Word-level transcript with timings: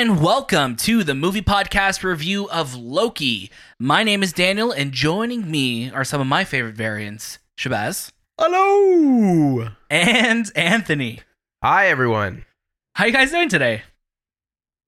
and 0.00 0.22
welcome 0.22 0.76
to 0.76 1.04
the 1.04 1.14
movie 1.14 1.42
podcast 1.42 2.02
review 2.02 2.48
of 2.48 2.74
Loki. 2.74 3.50
My 3.78 4.02
name 4.02 4.22
is 4.22 4.32
Daniel, 4.32 4.72
and 4.72 4.92
joining 4.92 5.50
me 5.50 5.90
are 5.90 6.04
some 6.04 6.22
of 6.22 6.26
my 6.26 6.42
favorite 6.42 6.74
variants 6.74 7.38
Shahbaz 7.58 8.10
Hello. 8.38 9.68
and 9.90 10.50
Anthony. 10.56 11.20
Hi, 11.62 11.88
everyone. 11.88 12.46
How 12.94 13.04
you 13.04 13.12
guys 13.12 13.30
doing 13.30 13.50
today? 13.50 13.82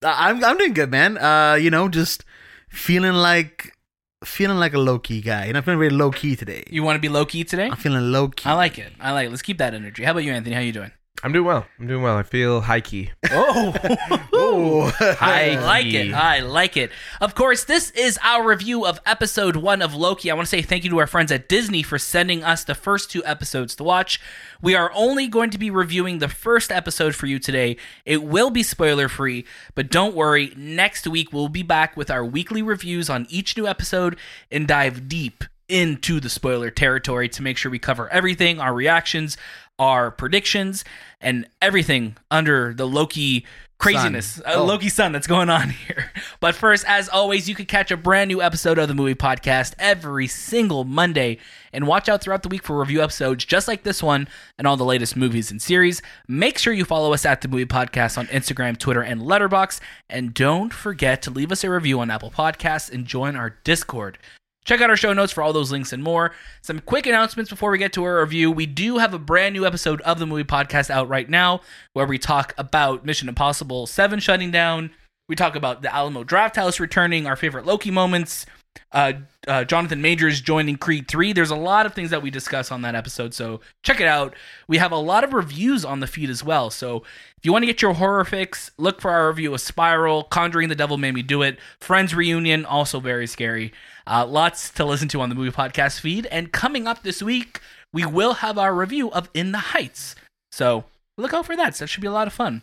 Uh, 0.03 0.15
I'm 0.17 0.43
I'm 0.43 0.57
doing 0.57 0.73
good, 0.73 0.91
man. 0.91 1.19
Uh, 1.19 1.59
you 1.61 1.69
know, 1.69 1.91
just 1.91 2.25
feeling 2.71 3.13
like 3.13 3.77
feeling 4.25 4.57
like 4.57 4.73
a 4.73 4.79
low 4.79 4.99
key 4.99 5.21
guy. 5.21 5.45
You 5.45 5.53
know, 5.53 5.59
I'm 5.59 5.65
feeling 5.65 5.79
very 5.79 5.91
low 5.91 6.11
key 6.11 6.37
today. 6.37 6.65
You 6.71 6.83
want 6.83 6.97
to 6.97 7.01
be 7.01 7.11
low 7.11 7.27
key 7.27 7.45
today? 7.45 7.67
I'm 7.67 7.77
feeling 7.77 8.11
low 8.13 8.29
key. 8.29 8.49
I 8.49 8.55
like 8.55 8.79
it. 8.79 8.95
I 8.99 9.13
like 9.13 9.27
it. 9.27 9.31
Let's 9.31 9.43
keep 9.43 9.59
that 9.59 9.75
energy. 9.75 10.05
How 10.05 10.13
about 10.13 10.25
you, 10.25 10.33
Anthony? 10.33 10.55
How 10.55 10.63
you 10.63 10.73
doing? 10.73 10.93
I'm 11.25 11.33
doing 11.33 11.45
well. 11.45 11.67
I'm 11.79 11.87
doing 11.87 12.03
well. 12.03 12.17
I 12.17 12.25
feel 12.25 12.63
high 12.63 12.81
key. 12.81 13.11
Oh, 13.31 13.73
Oh, 14.33 14.93
I 15.21 15.55
like 15.65 15.85
key. 15.85 15.97
it. 16.11 16.15
I 16.15 16.41
like 16.41 16.77
it. 16.77 16.91
Of 17.21 17.35
course, 17.37 17.63
this 17.65 17.91
is 17.93 18.19
our 18.25 18.45
review 18.45 18.85
of 18.85 19.01
episode 19.07 19.55
one 19.57 19.83
of 19.83 19.95
Loki. 19.95 20.31
I 20.31 20.35
want 20.35 20.47
to 20.47 20.51
say 20.51 20.63
thank 20.63 20.83
you 20.83 20.91
to 20.91 20.99
our 20.99 21.07
friends 21.07 21.31
at 21.31 21.49
Disney 21.49 21.83
for 21.85 21.97
sending 21.99 22.43
us 22.43 22.65
the 22.65 22.75
first 22.75 23.11
two 23.11 23.25
episodes 23.25 23.77
to 23.77 23.85
watch. 23.85 24.21
We 24.61 24.75
are 24.75 24.91
only 24.95 25.29
going 25.29 25.51
to 25.51 25.59
be 25.59 25.71
reviewing 25.71 26.19
the 26.19 26.29
first 26.29 26.73
episode 26.73 27.15
for 27.15 27.27
you 27.27 27.39
today. 27.39 27.77
It 28.05 28.25
will 28.25 28.51
be 28.51 28.65
spoiler 28.65 29.09
free, 29.09 29.45
but 29.77 29.91
don't 29.91 30.17
worry. 30.17 30.53
Next 30.57 31.07
week, 31.07 31.33
we'll 31.33 31.49
be 31.49 31.63
back 31.63 31.97
with 31.97 32.11
our 32.11 32.25
weekly 32.25 32.63
reviews 32.63 33.09
on 33.09 33.27
each 33.31 33.57
new 33.57 33.67
episode 33.69 34.17
and 34.51 34.67
dive 34.67 35.09
deep 35.09 35.45
into 35.69 36.21
the 36.21 36.29
spoiler 36.29 36.69
territory 36.71 37.31
to 37.31 37.41
make 37.41 37.57
sure 37.57 37.71
we 37.71 37.79
cover 37.79 38.07
everything 38.11 38.61
our 38.61 38.75
reactions, 38.75 39.39
our 39.79 40.11
predictions, 40.11 40.85
and 41.21 41.47
everything 41.61 42.17
under 42.31 42.73
the 42.75 42.87
Loki 42.87 43.45
craziness, 43.79 44.39
uh, 44.41 44.53
Oh. 44.55 44.65
Loki 44.65 44.89
sun 44.89 45.11
that's 45.11 45.27
going 45.27 45.51
on 45.51 45.71
here. 45.89 46.13
But 46.39 46.55
first, 46.55 46.85
as 46.87 47.09
always, 47.09 47.49
you 47.49 47.57
can 47.57 47.67
catch 47.67 47.91
a 47.91 47.97
brand 47.97 48.29
new 48.29 48.41
episode 48.41 48.79
of 48.79 48.87
the 48.87 48.95
movie 48.95 49.17
podcast 49.17 49.75
every 49.77 50.29
single 50.29 50.85
Monday 50.85 51.39
and 51.73 51.89
watch 51.89 52.09
out 52.09 52.23
throughout 52.23 52.45
the 52.45 52.49
week 52.49 52.63
for 52.63 52.79
review 52.79 53.03
episodes 53.03 53.45
just 53.45 53.67
like 53.67 53.83
this 53.83 54.01
one 54.01 54.29
and 54.57 54.69
all 54.69 54.77
the 54.77 54.85
latest 54.85 55.17
movies 55.17 55.51
and 55.51 55.61
series. 55.61 56.01
Make 56.29 56.59
sure 56.59 56.73
you 56.73 56.85
follow 56.85 57.13
us 57.13 57.27
at 57.27 57.41
the 57.41 57.49
movie 57.49 57.67
podcast 57.67 58.17
on 58.17 58.29
Instagram, 58.29 58.79
Twitter, 58.79 59.03
and 59.03 59.23
Letterboxd. 59.23 59.81
And 60.09 60.33
don't 60.33 60.73
forget 60.73 61.21
to 61.23 61.31
leave 61.33 61.51
us 61.51 61.65
a 61.65 61.71
review 61.71 61.99
on 61.99 62.09
Apple 62.09 62.31
Podcasts 62.31 62.89
and 62.93 63.05
join 63.05 63.35
our 63.35 63.57
Discord. 63.65 64.17
Check 64.65 64.81
out 64.81 64.91
our 64.91 64.97
show 64.97 65.13
notes 65.13 65.33
for 65.33 65.43
all 65.43 65.53
those 65.53 65.73
links 65.73 65.93
and 65.93 66.03
more. 66.03 66.33
Some 66.61 66.79
quick 66.81 67.07
announcements 67.07 67.51
before 67.51 67.71
we 67.71 67.79
get 67.79 67.93
to 67.95 68.05
our 68.05 68.21
review. 68.21 68.51
We 68.51 68.67
do 68.67 68.99
have 68.99 69.13
a 69.13 69.19
brand 69.19 69.55
new 69.55 69.67
episode 69.67 70.01
of 70.03 70.19
the 70.19 70.27
movie 70.27 70.45
podcast 70.45 70.89
out 70.89 71.09
right 71.09 71.29
now 71.29 71.63
where 71.95 72.07
we 72.07 72.19
talk 72.19 72.55
about 72.57 73.05
Mission 73.05 73.29
Impossible 73.29 73.87
7 73.87 74.21
shutting 74.21 74.53
down. 74.53 74.91
We 75.29 75.35
talk 75.35 75.57
about 75.57 75.83
the 75.83 75.93
Alamo 75.93 76.23
Drafthouse 76.23 76.79
returning, 76.79 77.27
our 77.27 77.37
favorite 77.37 77.67
Loki 77.67 77.91
moments, 77.91 78.47
uh, 78.93 79.15
uh, 79.49 79.65
Jonathan 79.65 80.01
Majors 80.01 80.41
joining 80.41 80.77
Creed 80.77 81.09
3. 81.09 81.33
There's 81.33 81.51
a 81.51 81.57
lot 81.57 81.87
of 81.87 81.95
things 81.95 82.11
that 82.11 82.23
we 82.23 82.31
discuss 82.31 82.71
on 82.71 82.83
that 82.83 82.95
episode, 82.95 83.35
so 83.35 83.61
check 83.83 84.01
it 84.01 84.07
out. 84.07 84.35
We 84.69 84.79
have 84.79 84.93
a 84.93 84.97
lot 84.97 85.25
of 85.25 85.33
reviews 85.33 85.85
on 85.85 86.01
the 86.01 86.07
feed 86.07 86.31
as 86.31 86.45
well. 86.45 86.71
So 86.71 86.99
if 87.37 87.45
you 87.45 87.53
want 87.53 87.63
to 87.63 87.67
get 87.67 87.83
your 87.83 87.95
horror 87.95 88.25
fix, 88.25 88.71
look 88.79 89.01
for 89.01 89.11
our 89.11 89.29
review 89.29 89.55
of 89.55 89.61
Spiral, 89.61 90.25
Conjuring 90.25 90.69
the 90.69 90.75
Devil 90.75 90.99
Made 90.99 91.15
Me 91.15 91.23
Do 91.23 91.43
It, 91.43 91.59
Friends 91.81 92.15
Reunion, 92.15 92.65
also 92.65 93.01
very 93.01 93.27
scary. 93.27 93.73
Uh, 94.07 94.27
lots 94.27 94.71
to 94.71 94.85
listen 94.85 95.09
to 95.09 95.21
on 95.21 95.29
the 95.29 95.35
movie 95.35 95.51
podcast 95.51 96.01
feed. 96.01 96.27
And 96.27 96.53
coming 96.53 96.87
up 96.87 97.03
this 97.03 97.23
week, 97.23 97.61
we 97.93 98.05
will 98.05 98.35
have 98.35 98.59
our 98.59 98.75
review 98.75 99.11
of 99.11 99.29
In 99.35 99.53
the 99.53 99.59
Heights. 99.59 100.15
So 100.51 100.85
look 101.17 101.33
out 101.33 101.47
for 101.47 101.57
that. 101.57 101.77
So 101.77 101.85
that 101.85 101.89
should 101.89 102.01
be 102.01 102.07
a 102.07 102.13
lot 102.13 102.27
of 102.27 102.33
fun. 102.33 102.63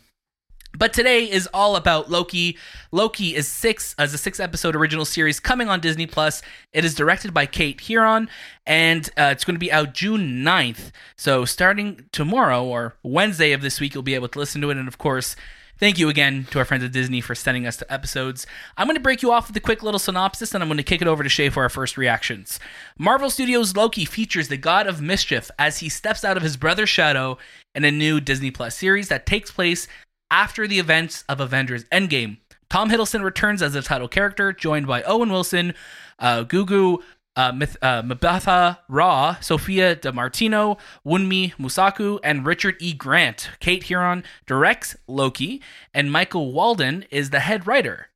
But 0.77 0.93
today 0.93 1.29
is 1.29 1.49
all 1.51 1.75
about 1.75 2.11
Loki. 2.11 2.55
Loki 2.91 3.35
is 3.35 3.47
six 3.47 3.95
as 3.97 4.13
a 4.13 4.19
six 4.19 4.39
episode 4.39 4.75
original 4.75 5.03
series 5.03 5.39
coming 5.39 5.67
on 5.67 5.79
Disney 5.79 6.05
Plus. 6.05 6.43
It 6.73 6.85
is 6.85 6.93
directed 6.93 7.33
by 7.33 7.47
Kate 7.47 7.81
Herron, 7.81 8.29
and 8.67 9.09
uh, 9.17 9.29
it's 9.31 9.43
going 9.43 9.55
to 9.55 9.59
be 9.59 9.71
out 9.71 9.95
June 9.95 10.43
9th. 10.43 10.91
So 11.17 11.43
starting 11.43 12.05
tomorrow 12.11 12.63
or 12.63 12.95
Wednesday 13.01 13.51
of 13.51 13.61
this 13.61 13.79
week, 13.79 13.95
you'll 13.95 14.03
be 14.03 14.13
able 14.13 14.27
to 14.27 14.37
listen 14.37 14.61
to 14.61 14.69
it. 14.69 14.77
And 14.77 14.87
of 14.87 14.99
course, 14.99 15.35
thank 15.79 15.97
you 15.97 16.09
again 16.09 16.45
to 16.51 16.59
our 16.59 16.65
friends 16.65 16.83
at 16.83 16.91
Disney 16.91 17.21
for 17.21 17.33
sending 17.35 17.65
us 17.65 17.77
the 17.77 17.91
episodes. 17.91 18.45
I'm 18.77 18.87
going 18.87 18.95
to 18.95 19.01
break 19.01 19.21
you 19.21 19.31
off 19.31 19.47
with 19.47 19.57
a 19.57 19.61
quick 19.61 19.81
little 19.81 19.99
synopsis, 19.99 20.53
and 20.53 20.61
I'm 20.61 20.69
going 20.69 20.77
to 20.77 20.83
kick 20.83 21.01
it 21.01 21.07
over 21.07 21.23
to 21.23 21.29
Shay 21.29 21.49
for 21.49 21.63
our 21.63 21.69
first 21.69 21.97
reactions. 21.97 22.59
Marvel 22.97 23.29
Studios' 23.29 23.75
Loki 23.75 24.05
features 24.05 24.47
the 24.47 24.57
God 24.57 24.87
of 24.87 25.01
Mischief 25.01 25.49
as 25.57 25.79
he 25.79 25.89
steps 25.89 26.23
out 26.23 26.37
of 26.37 26.43
his 26.43 26.57
brother's 26.57 26.89
shadow 26.89 27.37
in 27.73 27.85
a 27.85 27.91
new 27.91 28.19
Disney 28.19 28.51
Plus 28.51 28.75
series 28.75 29.07
that 29.07 29.25
takes 29.25 29.51
place 29.51 29.87
after 30.29 30.67
the 30.67 30.79
events 30.79 31.23
of 31.29 31.39
Avengers 31.39 31.85
Endgame. 31.85 32.37
Tom 32.69 32.89
Hiddleston 32.89 33.23
returns 33.23 33.63
as 33.63 33.73
the 33.73 33.81
title 33.81 34.07
character, 34.07 34.53
joined 34.53 34.85
by 34.85 35.01
Owen 35.03 35.31
Wilson, 35.31 35.73
uh, 36.19 36.43
Gugu 36.43 36.99
uh, 37.39 37.51
Mith- 37.53 37.77
uh, 37.81 38.01
Mabatha 38.03 38.79
Ra, 38.89 39.37
Sophia 39.39 39.95
DiMartino, 39.95 40.77
Wunmi 41.05 41.53
Mosaku, 41.55 42.19
and 42.23 42.45
Richard 42.45 42.75
E. 42.79 42.93
Grant. 42.93 43.49
Kate 43.59 43.83
Herron 43.89 44.23
directs 44.45 44.95
Loki, 45.07 45.61
and 45.93 46.11
Michael 46.11 46.51
Waldron 46.51 47.05
is 47.11 47.29
the 47.29 47.39
head 47.39 47.65
writer. 47.67 48.07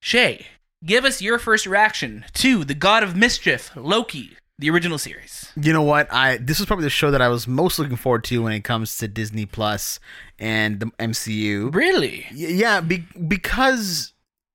Shay, 0.00 0.46
give 0.84 1.04
us 1.04 1.20
your 1.22 1.38
first 1.38 1.66
reaction 1.66 2.24
to 2.34 2.64
The 2.64 2.74
God 2.74 3.02
of 3.02 3.14
Mischief, 3.16 3.70
Loki, 3.76 4.36
the 4.58 4.70
original 4.70 4.98
series. 4.98 5.50
you 5.60 5.72
know 5.72 5.82
what? 5.82 6.06
I 6.12 6.36
this 6.38 6.60
is 6.60 6.66
probably 6.66 6.84
the 6.84 6.90
show 6.90 7.10
that 7.10 7.20
I 7.22 7.28
was 7.28 7.46
most 7.48 7.78
looking 7.78 7.96
forward 7.96 8.24
to 8.24 8.42
when 8.42 8.52
it 8.52 8.64
comes 8.64 8.96
to 8.98 9.08
Disney 9.08 9.46
Plus 9.46 9.98
and 10.38 10.80
the 10.80 10.86
MCU. 10.98 11.74
Really? 11.74 12.26
Yeah, 12.32 12.80
be- 12.80 13.04
because 13.28 14.12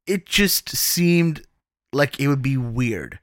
it 0.08 0.26
just 0.26 0.70
seemed 0.70 1.44
like 1.94 2.20
it 2.20 2.28
would 2.28 2.42
be 2.42 2.58
weird. 2.58 3.20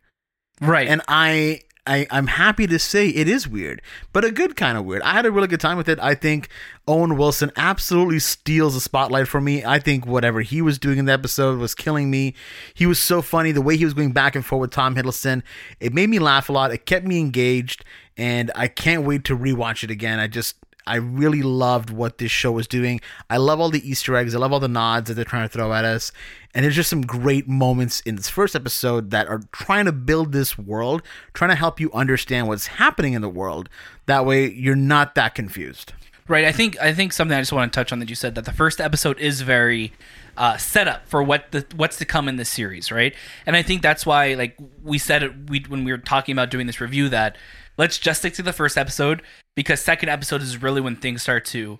Right. 0.60 0.88
and 0.88 1.02
I, 1.08 1.60
I 1.86 2.06
I'm 2.10 2.26
happy 2.26 2.66
to 2.66 2.78
say 2.78 3.08
it 3.08 3.28
is 3.28 3.46
weird, 3.46 3.82
but 4.12 4.24
a 4.24 4.32
good 4.32 4.56
kind 4.56 4.76
of 4.76 4.84
weird. 4.84 5.02
I 5.02 5.12
had 5.12 5.26
a 5.26 5.30
really 5.30 5.48
good 5.48 5.60
time 5.60 5.76
with 5.76 5.88
it. 5.88 5.98
I 6.00 6.14
think 6.14 6.48
Owen 6.88 7.16
Wilson 7.16 7.52
absolutely 7.56 8.18
steals 8.18 8.74
the 8.74 8.80
spotlight 8.80 9.28
for 9.28 9.40
me. 9.40 9.64
I 9.64 9.78
think 9.78 10.06
whatever 10.06 10.40
he 10.40 10.62
was 10.62 10.78
doing 10.78 10.98
in 10.98 11.04
the 11.04 11.12
episode 11.12 11.58
was 11.58 11.74
killing 11.74 12.10
me. 12.10 12.34
He 12.74 12.86
was 12.86 12.98
so 12.98 13.22
funny. 13.22 13.52
The 13.52 13.62
way 13.62 13.76
he 13.76 13.84
was 13.84 13.94
going 13.94 14.12
back 14.12 14.34
and 14.34 14.44
forth 14.44 14.60
with 14.60 14.70
Tom 14.70 14.94
Hiddleston, 14.96 15.42
it 15.78 15.92
made 15.92 16.08
me 16.08 16.18
laugh 16.18 16.48
a 16.48 16.52
lot. 16.52 16.72
It 16.72 16.86
kept 16.86 17.06
me 17.06 17.20
engaged, 17.20 17.84
and 18.16 18.50
I 18.54 18.68
can't 18.68 19.04
wait 19.04 19.24
to 19.24 19.36
rewatch 19.36 19.84
it 19.84 19.90
again. 19.90 20.18
I 20.18 20.26
just 20.26 20.56
I 20.86 20.96
really 20.96 21.42
loved 21.42 21.90
what 21.90 22.18
this 22.18 22.30
show 22.30 22.52
was 22.52 22.66
doing. 22.66 23.00
I 23.28 23.38
love 23.38 23.60
all 23.60 23.70
the 23.70 23.88
Easter 23.88 24.16
eggs. 24.16 24.34
I 24.34 24.38
love 24.38 24.52
all 24.52 24.60
the 24.60 24.68
nods 24.68 25.08
that 25.08 25.14
they're 25.14 25.24
trying 25.24 25.48
to 25.48 25.52
throw 25.52 25.72
at 25.72 25.84
us. 25.84 26.12
And 26.54 26.64
there's 26.64 26.76
just 26.76 26.90
some 26.90 27.02
great 27.02 27.48
moments 27.48 28.00
in 28.00 28.16
this 28.16 28.28
first 28.28 28.54
episode 28.54 29.10
that 29.10 29.28
are 29.28 29.40
trying 29.52 29.84
to 29.86 29.92
build 29.92 30.32
this 30.32 30.56
world, 30.56 31.02
trying 31.34 31.50
to 31.50 31.56
help 31.56 31.80
you 31.80 31.92
understand 31.92 32.48
what's 32.48 32.66
happening 32.66 33.12
in 33.12 33.22
the 33.22 33.28
world. 33.28 33.68
That 34.06 34.24
way 34.24 34.50
you're 34.50 34.76
not 34.76 35.14
that 35.16 35.34
confused. 35.34 35.92
Right. 36.28 36.44
I 36.44 36.52
think 36.52 36.80
I 36.80 36.92
think 36.92 37.12
something 37.12 37.36
I 37.36 37.40
just 37.40 37.52
want 37.52 37.72
to 37.72 37.76
touch 37.76 37.92
on 37.92 38.00
that 38.00 38.08
you 38.08 38.16
said 38.16 38.34
that 38.34 38.44
the 38.44 38.52
first 38.52 38.80
episode 38.80 39.18
is 39.20 39.42
very 39.42 39.92
uh, 40.36 40.56
set 40.56 40.88
up 40.88 41.08
for 41.08 41.22
what 41.22 41.50
the 41.52 41.64
what's 41.76 41.96
to 41.98 42.04
come 42.04 42.28
in 42.28 42.36
this 42.36 42.48
series, 42.48 42.92
right? 42.92 43.14
And 43.46 43.56
I 43.56 43.62
think 43.62 43.82
that's 43.82 44.04
why 44.04 44.34
like 44.34 44.56
we 44.82 44.98
said 44.98 45.22
it 45.22 45.50
we 45.50 45.64
when 45.68 45.84
we 45.84 45.92
were 45.92 45.98
talking 45.98 46.32
about 46.32 46.50
doing 46.50 46.66
this 46.66 46.80
review 46.80 47.08
that 47.08 47.36
let's 47.78 47.98
just 47.98 48.20
stick 48.20 48.34
to 48.34 48.42
the 48.42 48.52
first 48.52 48.76
episode 48.76 49.22
because 49.54 49.80
second 49.80 50.08
episode 50.08 50.42
is 50.42 50.62
really 50.62 50.80
when 50.80 50.96
things 50.96 51.22
start 51.22 51.44
to 51.46 51.78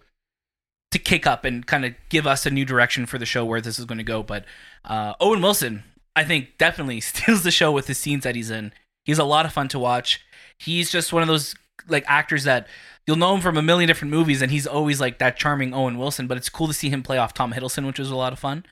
to 0.91 0.99
kick 0.99 1.27
up 1.27 1.45
and 1.45 1.67
kind 1.67 1.85
of 1.85 1.95
give 2.09 2.27
us 2.27 2.47
a 2.47 2.51
new 2.51 2.65
direction 2.65 3.07
for 3.07 3.19
the 3.19 3.27
show 3.27 3.45
where 3.45 3.61
this 3.61 3.79
is 3.79 3.85
going 3.85 3.99
to 3.99 4.05
go. 4.05 4.23
But 4.23 4.45
uh, 4.85 5.15
Owen 5.21 5.43
Wilson, 5.43 5.83
I 6.15 6.25
think, 6.25 6.59
definitely 6.59 7.01
steals 7.03 7.43
the 7.43 7.51
show 7.51 7.73
with 7.73 7.87
the 7.87 7.95
scenes 7.95 8.25
that 8.25 8.35
he's 8.37 8.51
in. 8.51 8.73
He's 9.05 9.19
a 9.19 9.25
lot 9.25 9.47
of 9.47 9.53
fun 9.53 9.69
to 9.69 9.79
watch. 9.79 10.21
He's 10.59 10.91
just 10.91 11.13
one 11.13 11.23
of 11.23 11.29
those 11.29 11.55
like 11.89 12.05
actors 12.07 12.45
that 12.45 12.67
you'll 13.07 13.17
know 13.17 13.35
him 13.35 13.41
from 13.41 13.57
a 13.57 13.63
million 13.63 13.89
different 13.89 14.13
movies, 14.13 14.43
and 14.43 14.51
he's 14.51 14.67
always 14.67 15.01
like 15.01 15.19
that 15.19 15.37
charming 15.37 15.73
Owen 15.75 15.99
Wilson. 15.99 16.27
But 16.27 16.37
it's 16.37 16.49
cool 16.49 16.67
to 16.67 16.73
see 16.73 16.91
him 16.91 17.03
play 17.03 17.19
off 17.19 17.35
Tom 17.35 17.53
Hiddleston, 17.53 17.87
which 17.87 17.99
was 17.99 18.11
a 18.11 18.17
lot 18.17 18.33
of 18.33 18.39
fun. 18.39 18.65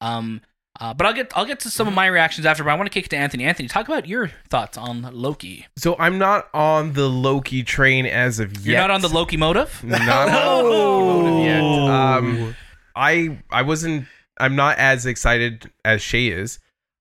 Um, 0.00 0.40
uh, 0.78 0.92
but 0.92 1.06
I'll 1.06 1.14
get 1.14 1.32
I'll 1.34 1.46
get 1.46 1.60
to 1.60 1.70
some 1.70 1.88
of 1.88 1.94
my 1.94 2.06
reactions 2.06 2.44
after. 2.46 2.62
But 2.62 2.70
I 2.70 2.74
want 2.74 2.86
to 2.86 2.92
kick 2.92 3.06
it 3.06 3.08
to 3.08 3.16
Anthony. 3.16 3.44
Anthony, 3.44 3.68
talk 3.68 3.86
about 3.88 4.06
your 4.06 4.30
thoughts 4.50 4.76
on 4.76 5.02
Loki. 5.12 5.66
So 5.78 5.96
I'm 5.98 6.18
not 6.18 6.48
on 6.52 6.92
the 6.92 7.08
Loki 7.08 7.62
train 7.62 8.04
as 8.04 8.38
of 8.40 8.52
yet. 8.58 8.66
You're 8.66 8.80
not 8.80 8.90
on 8.90 9.00
the 9.00 9.08
Loki 9.08 9.36
motive. 9.36 9.80
Not 9.84 10.00
on 10.28 10.64
the 10.64 10.70
Loki 10.70 11.06
motive 11.06 11.44
yet. 11.46 11.62
Um, 11.62 12.56
I 12.94 13.38
I 13.50 13.62
wasn't. 13.62 14.06
I'm 14.38 14.54
not 14.54 14.76
as 14.76 15.06
excited 15.06 15.70
as 15.84 16.02
Shay 16.02 16.28
is. 16.28 16.58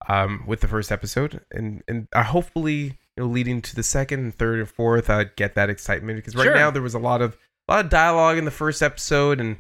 Um, 0.08 0.44
with 0.46 0.62
the 0.62 0.68
first 0.68 0.92
episode, 0.92 1.42
and 1.52 1.82
and 1.88 2.08
uh, 2.14 2.22
hopefully, 2.24 3.00
you 3.18 3.24
know, 3.24 3.30
leading 3.30 3.62
to 3.62 3.76
the 3.76 3.84
second, 3.84 4.20
and 4.20 4.36
third, 4.36 4.60
and 4.60 4.70
fourth, 4.70 5.10
I'd 5.10 5.36
get 5.36 5.56
that 5.56 5.70
excitement 5.70 6.18
because 6.18 6.36
right 6.36 6.46
Sure. 6.46 6.56
now 6.56 6.72
there 6.72 6.82
was 6.82 6.94
a 6.94 7.00
lot 7.00 7.22
of 7.22 7.38
a 7.68 7.74
lot 7.74 7.86
of 7.86 7.90
dialogue 7.92 8.38
in 8.38 8.46
the 8.46 8.52
first 8.52 8.82
episode, 8.82 9.40
and 9.40 9.58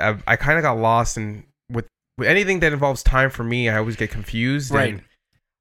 I, 0.00 0.16
I 0.26 0.36
kind 0.36 0.58
of 0.58 0.62
got 0.62 0.78
lost. 0.78 1.16
And 1.16 1.44
with, 1.70 1.86
with 2.18 2.28
anything 2.28 2.60
that 2.60 2.72
involves 2.72 3.02
time 3.02 3.30
for 3.30 3.42
me, 3.44 3.68
I 3.68 3.78
always 3.78 3.96
get 3.96 4.10
confused. 4.10 4.70
Right. 4.72 4.94
And 4.94 5.02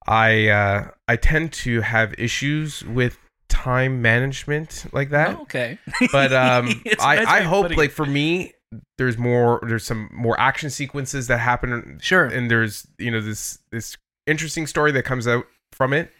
I 0.07 0.47
uh, 0.49 0.87
I 1.07 1.15
tend 1.15 1.53
to 1.53 1.81
have 1.81 2.13
issues 2.17 2.83
with 2.85 3.17
time 3.49 4.01
management 4.01 4.85
like 4.93 5.09
that 5.09 5.35
Oh, 5.37 5.41
okay. 5.41 5.77
but 6.13 6.31
um 6.31 6.69
I, 7.01 7.25
I 7.25 7.41
hope 7.41 7.75
like 7.75 7.91
for 7.91 8.05
me 8.05 8.53
there's 8.97 9.17
more 9.17 9.59
there's 9.67 9.85
some 9.85 10.09
more 10.13 10.39
action 10.39 10.69
sequences 10.69 11.27
that 11.27 11.39
happen 11.39 11.99
Sure. 12.01 12.25
and 12.27 12.49
there's 12.49 12.87
you 12.97 13.11
know 13.11 13.19
this 13.19 13.59
this 13.69 13.97
interesting 14.25 14.67
story 14.67 14.93
that 14.93 15.03
comes 15.03 15.27
out 15.27 15.45
from 15.73 15.91
it 15.91 16.11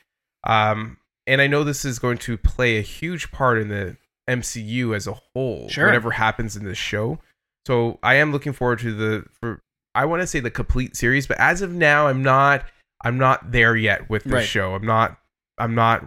um 0.46 0.98
and 1.32 1.42
i 1.42 1.48
know 1.48 1.64
this 1.64 1.84
is 1.86 1.98
going 2.00 2.18
to 2.18 2.38
play 2.38 2.78
a 2.78 2.82
huge 2.82 3.32
part 3.32 3.58
in 3.58 3.70
the 3.70 3.96
mcu 4.30 4.96
as 4.96 5.08
a 5.08 5.14
whole 5.14 5.68
Sure. 5.70 5.86
whatever 5.88 6.12
happens 6.12 6.56
in 6.56 6.64
this 6.66 6.78
show 6.78 7.18
so 7.66 7.98
i 8.04 8.16
am 8.16 8.32
looking 8.32 8.54
forward 8.54 8.80
to 8.80 8.94
the 8.94 9.26
for 9.40 9.62
i 9.96 10.06
want 10.06 10.22
to 10.22 10.28
say 10.28 10.40
the 10.40 10.52
complete 10.52 10.96
series 10.96 11.26
but 11.28 11.38
as 11.40 11.62
of 11.62 11.72
now 11.74 12.08
i'm 12.08 12.22
not 12.22 12.64
i'm 13.04 13.18
not 13.18 13.52
there 13.52 13.76
yet 13.76 14.10
with 14.10 14.24
this 14.26 14.34
Right. 14.34 14.46
show 14.46 14.76
i'm 14.76 14.86
not 14.86 15.18
i'm 15.58 15.74
not 15.76 16.06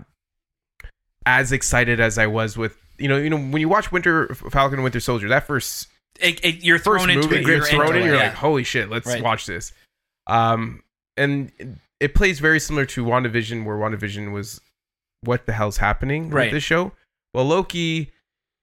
as 1.27 1.53
excited 1.53 2.01
as 2.01 2.19
i 2.19 2.27
was 2.27 2.57
with 2.57 2.77
you 2.99 3.09
know 3.09 3.17
you 3.17 3.31
know 3.31 3.37
when 3.39 3.61
you 3.61 3.69
watch 3.69 3.91
winter 3.91 4.29
falcon 4.35 4.75
and 4.79 4.85
winter 4.85 5.01
soldier 5.01 5.29
that 5.29 5.47
first 5.47 5.89
It, 6.21 6.45
it, 6.45 6.63
you're 6.65 6.79
first 6.79 7.05
thrown 7.05 7.11
into 7.11 7.29
movie 7.29 7.41
it. 7.41 7.47
you're 7.47 7.57
You're 7.57 7.65
thrown 7.67 7.87
into 7.89 7.99
in, 8.01 8.07
you're 8.07 8.15
yeah. 8.17 8.25
like, 8.29 8.35
holy 8.35 8.63
shit, 8.65 8.89
let's 8.89 9.07
Right. 9.07 9.21
watch 9.23 9.47
this. 9.47 9.73
Um, 10.29 10.85
and 11.17 11.51
it 11.99 12.15
plays 12.15 12.39
very 12.39 12.61
similar 12.61 12.87
to 12.87 13.05
WandaVision, 13.05 13.65
where 13.65 13.77
WandaVision 13.77 14.31
was 14.33 14.61
what 15.27 15.47
the 15.47 15.53
hell's 15.53 15.77
happening 15.79 16.31
Right. 16.31 16.45
with 16.47 16.53
this 16.55 16.65
show. 16.65 16.93
Well, 17.33 17.45
Loki, 17.47 18.13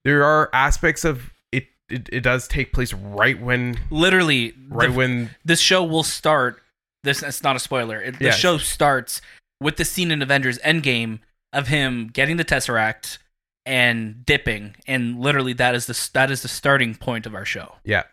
there 0.06 0.24
are 0.24 0.50
aspects 0.54 1.04
of 1.06 1.32
it. 1.52 1.68
It, 1.90 2.10
it 2.12 2.22
does 2.22 2.48
take 2.48 2.74
place 2.74 2.94
right 2.94 3.40
when 3.40 3.80
literally 3.90 4.54
right 4.70 4.90
the- 4.90 4.96
when 4.96 5.30
this 5.46 5.60
show 5.60 5.84
will 5.84 6.04
start. 6.04 6.62
This 7.04 7.24
it's 7.24 7.44
not 7.44 7.56
a 7.56 7.60
spoiler. 7.60 8.00
It, 8.02 8.20
the 8.20 8.26
Yes. 8.26 8.38
show 8.38 8.58
starts 8.58 9.22
with 9.60 9.78
the 9.78 9.86
scene 9.86 10.12
in 10.12 10.22
Avengers 10.22 10.58
Endgame 10.60 11.20
of 11.52 11.68
him 11.68 12.08
getting 12.08 12.38
the 12.38 12.46
Tesseract 12.46 13.18
and 13.66 14.26
dipping, 14.26 14.76
and 14.88 15.20
literally 15.20 15.54
that 15.54 15.76
is 15.76 15.86
the 15.88 16.10
that 16.14 16.32
is 16.32 16.42
the 16.42 16.48
starting 16.48 16.96
point 16.96 17.26
of 17.26 17.36
our 17.36 17.46
show. 17.46 17.76
yeah. 17.84 18.04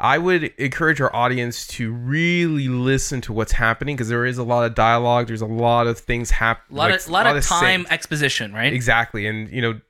I 0.00 0.18
would 0.18 0.44
encourage 0.58 1.00
our 1.00 1.14
audience 1.14 1.66
to 1.68 1.92
really 1.92 2.68
listen 2.68 3.20
to 3.22 3.32
what's 3.32 3.52
happening 3.52 3.96
because 3.96 4.08
there 4.08 4.24
is 4.24 4.38
a 4.38 4.44
lot 4.44 4.64
of 4.64 4.74
dialogue. 4.76 5.26
There's 5.26 5.40
a 5.42 5.46
lot 5.46 5.86
of 5.88 5.98
things 5.98 6.30
A 6.30 6.34
happening. 6.34 6.76
lot 6.78 6.90
of 6.92 7.08
lot 7.08 7.26
of 7.36 7.44
time 7.44 7.86
exposition, 7.90 8.52
right? 8.52 8.72
exactly, 8.72 9.26
and 9.26 9.50
you 9.50 9.60
know, 9.60 9.80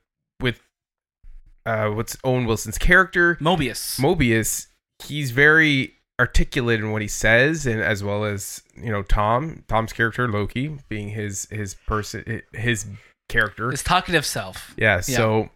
with 0.40 0.60
uh, 1.66 1.88
what's 1.90 2.16
Owen 2.24 2.46
Wilson's 2.46 2.78
character, 2.78 3.36
Mobius. 3.36 4.00
Mobius, 4.00 4.68
he's 5.04 5.30
very 5.30 5.94
articulate 6.18 6.80
in 6.80 6.90
what 6.90 7.02
he 7.02 7.08
says, 7.08 7.66
and 7.66 7.80
as 7.82 8.02
well 8.02 8.24
as 8.24 8.62
you 8.74 8.90
know 8.90 9.02
Tom, 9.02 9.62
Tom's 9.68 9.92
character 9.92 10.26
Loki 10.26 10.78
being 10.88 11.10
his 11.10 11.46
his 11.50 11.74
person, 11.74 12.40
his 12.54 12.86
character. 13.28 13.70
his 13.70 13.82
talkative 13.82 14.24
self. 14.24 14.74
Yeah. 14.78 15.00
So, 15.00 15.50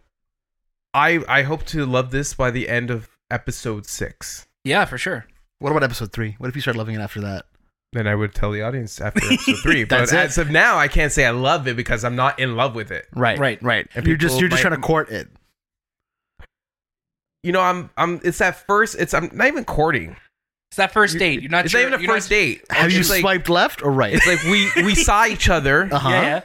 I 0.93 1.23
I 1.27 1.41
hope 1.41 1.65
to 1.67 1.87
love 1.87 2.11
this 2.11 2.35
by 2.35 2.51
the 2.51 2.69
end 2.69 2.91
of 2.91 3.09
episode 3.33 3.85
six. 3.87 4.45
Yeah, 4.63 4.85
for 4.85 4.97
sure. 4.97 5.25
What 5.59 5.71
about 5.71 5.83
episode 5.83 6.11
three? 6.13 6.35
What 6.37 6.47
if 6.49 6.55
you 6.55 6.61
start 6.61 6.77
loving 6.77 6.95
it 6.95 6.99
after 7.01 7.19
that? 7.21 7.45
Then 7.93 8.07
I 8.07 8.15
would 8.15 8.33
tell 8.33 8.51
the 8.51 8.61
audience 8.61 8.99
after 9.01 9.23
episode 9.31 9.57
three. 9.63 9.83
but 9.83 9.97
That's 9.99 10.13
it. 10.13 10.17
as 10.17 10.37
of 10.37 10.49
now, 10.49 10.77
I 10.77 10.87
can't 10.87 11.11
say 11.11 11.25
I 11.25 11.31
love 11.31 11.67
it 11.67 11.75
because 11.75 12.03
I'm 12.03 12.15
not 12.15 12.39
in 12.39 12.55
love 12.55 12.75
with 12.75 12.91
it. 12.91 13.07
Right, 13.15 13.37
Right. 13.37 13.61
right. 13.63 13.87
And 13.95 14.05
you're 14.07 14.17
just 14.17 14.39
you're 14.39 14.49
just 14.49 14.63
might- 14.63 14.69
trying 14.69 14.81
to 14.81 14.85
court 14.87 15.09
it. 15.09 15.27
You 17.43 17.51
know, 17.51 17.61
I'm 17.61 17.89
I'm. 17.97 18.21
It's 18.23 18.37
that 18.37 18.65
first. 18.67 18.95
It's 18.97 19.13
I'm 19.13 19.29
not 19.33 19.47
even 19.47 19.65
courting. 19.65 20.15
It's 20.71 20.77
that 20.77 20.91
first 20.93 21.19
date. 21.19 21.41
You're 21.41 21.51
not 21.51 21.65
It's 21.65 21.71
sure. 21.71 21.81
not 21.81 21.87
even 21.87 21.99
a 21.99 22.03
you're 22.03 22.13
first 22.15 22.29
date. 22.29 22.63
Have 22.69 22.85
It's 22.85 22.93
you 22.93 22.99
just 23.01 23.11
like, 23.11 23.19
swiped 23.21 23.49
left 23.49 23.83
or 23.83 23.91
right? 23.91 24.13
It's 24.13 24.25
like 24.25 24.41
we 24.43 24.69
we 24.83 24.95
saw 25.09 25.25
each 25.25 25.49
other. 25.49 25.89
Uh-huh. 25.91 26.09
Yeah, 26.09 26.21
yeah. 26.21 26.41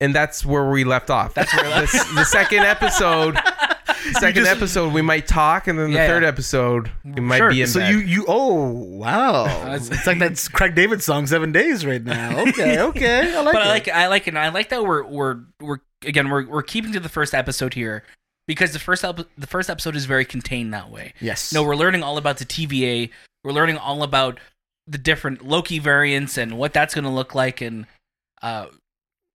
and 0.00 0.12
that's 0.14 0.44
where 0.44 0.68
we 0.70 0.82
left 0.84 1.08
off. 1.10 1.34
That's 1.34 1.54
where 1.54 1.64
we 1.64 1.70
left- 1.70 1.92
the, 2.08 2.14
the 2.16 2.24
second 2.24 2.60
episode. 2.64 3.38
Second 4.20 4.44
just- 4.44 4.56
episode, 4.56 4.92
we 4.92 5.02
might 5.02 5.26
talk, 5.26 5.66
and 5.68 5.78
then 5.78 5.90
the 5.90 5.96
Yeah, 5.96 6.06
third 6.06 6.22
yeah. 6.22 6.28
episode, 6.28 6.90
we 7.04 7.20
might 7.20 7.38
Sure. 7.38 7.50
be 7.50 7.62
in 7.62 7.66
So 7.68 7.80
bed. 7.80 7.90
you 7.92 7.98
you 7.98 8.24
oh 8.28 8.54
wow, 8.64 9.72
it's 9.74 10.06
like 10.06 10.18
that 10.20 10.48
Craig 10.52 10.74
David 10.74 11.02
song 11.02 11.26
Seven 11.26 11.52
Days 11.52 11.84
right 11.86 12.02
now. 12.02 12.38
Okay, 12.48 12.80
okay, 12.80 13.34
I 13.36 13.40
like 13.42 13.52
but 13.52 13.62
it. 13.62 13.66
I 13.66 13.68
like 13.70 13.88
I 13.88 14.06
like 14.08 14.22
it. 14.26 14.28
And 14.30 14.38
I 14.38 14.48
like 14.48 14.68
that 14.70 14.84
we're 14.84 15.04
we're 15.04 15.38
we're 15.60 15.78
again 16.04 16.28
we're 16.30 16.46
we're 16.46 16.62
keeping 16.62 16.92
to 16.92 17.00
the 17.00 17.08
first 17.08 17.34
episode 17.34 17.74
here 17.74 18.04
because 18.46 18.72
the 18.72 18.78
first 18.78 19.04
ep- 19.04 19.28
the 19.36 19.46
first 19.46 19.68
episode 19.70 19.94
is 19.96 20.04
very 20.06 20.24
contained 20.24 20.72
that 20.74 20.90
way. 20.90 21.12
yes. 21.20 21.52
No, 21.52 21.62
we're 21.62 21.76
learning 21.76 22.02
all 22.02 22.16
about 22.18 22.38
the 22.38 22.44
TVA. 22.44 23.10
We're 23.44 23.52
learning 23.52 23.76
all 23.78 24.02
about 24.02 24.40
the 24.86 24.98
different 24.98 25.46
Loki 25.46 25.78
variants 25.78 26.38
and 26.38 26.56
what 26.58 26.72
that's 26.72 26.94
going 26.94 27.04
to 27.04 27.10
look 27.10 27.34
like. 27.34 27.60
And 27.60 27.86
uh, 28.42 28.66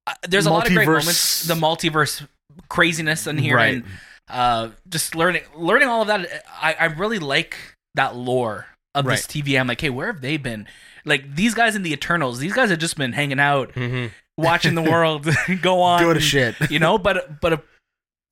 uh, 0.07 0.13
there's 0.27 0.45
a 0.47 0.49
lot 0.51 0.67
of 0.67 0.73
great 0.73 0.87
moments. 0.87 1.43
The 1.45 1.53
multiverse 1.53 2.27
craziness 2.69 3.27
in 3.27 3.37
here, 3.37 3.55
Right. 3.55 3.75
and 3.75 3.83
uh, 4.29 4.69
just 4.89 5.15
learning 5.15 5.43
learning 5.55 5.87
all 5.89 6.01
of 6.01 6.07
that. 6.07 6.43
I, 6.61 6.73
I 6.79 6.85
really 6.85 7.19
like 7.19 7.55
that 7.95 8.15
lore 8.15 8.67
of 8.95 9.05
this 9.05 9.25
TVA. 9.27 9.59
I'm 9.59 9.67
like, 9.67 9.81
hey, 9.81 9.89
where 9.89 10.07
have 10.07 10.21
they 10.21 10.37
been? 10.37 10.67
Like 11.05 11.35
these 11.35 11.53
guys 11.53 11.75
in 11.75 11.83
the 11.83 11.91
Eternals. 11.93 12.39
These 12.39 12.53
guys 12.53 12.69
have 12.69 12.79
just 12.79 12.95
been 12.97 13.13
hanging 13.13 13.39
out, 13.39 13.73
Mhm. 13.73 14.11
watching 14.37 14.75
the 14.75 14.81
world 14.89 15.27
go 15.61 15.81
on. 15.81 16.01
Doing 16.01 16.19
shit. 16.19 16.55
you 16.71 16.79
know 16.79 16.97
but 16.97 17.41
but 17.41 17.65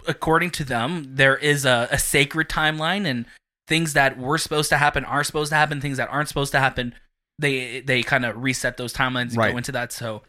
according 0.08 0.50
to 0.50 0.64
them 0.64 1.06
there 1.16 1.38
is 1.38 1.64
a, 1.66 1.88
a 1.92 2.00
sacred 2.00 2.50
timeline 2.50 3.06
and 3.06 3.26
things 3.68 3.94
that 3.94 4.18
were 4.18 4.38
supposed 4.40 4.70
to 4.70 4.78
happen 4.78 5.06
are 5.06 5.24
supposed 5.24 5.52
to 5.52 5.56
happen 5.56 5.80
things 5.80 5.98
that 5.98 6.10
aren't 6.10 6.28
supposed 6.28 6.52
to 6.52 6.60
happen 6.60 6.96
they 7.38 7.82
they 7.82 8.02
kind 8.02 8.26
of 8.26 8.36
reset 8.42 8.78
those 8.78 8.94
timelines 8.94 9.30
and 9.30 9.38
Right. 9.38 9.52
go 9.52 9.58
into 9.58 9.72
that 9.74 9.92
so 9.92 10.24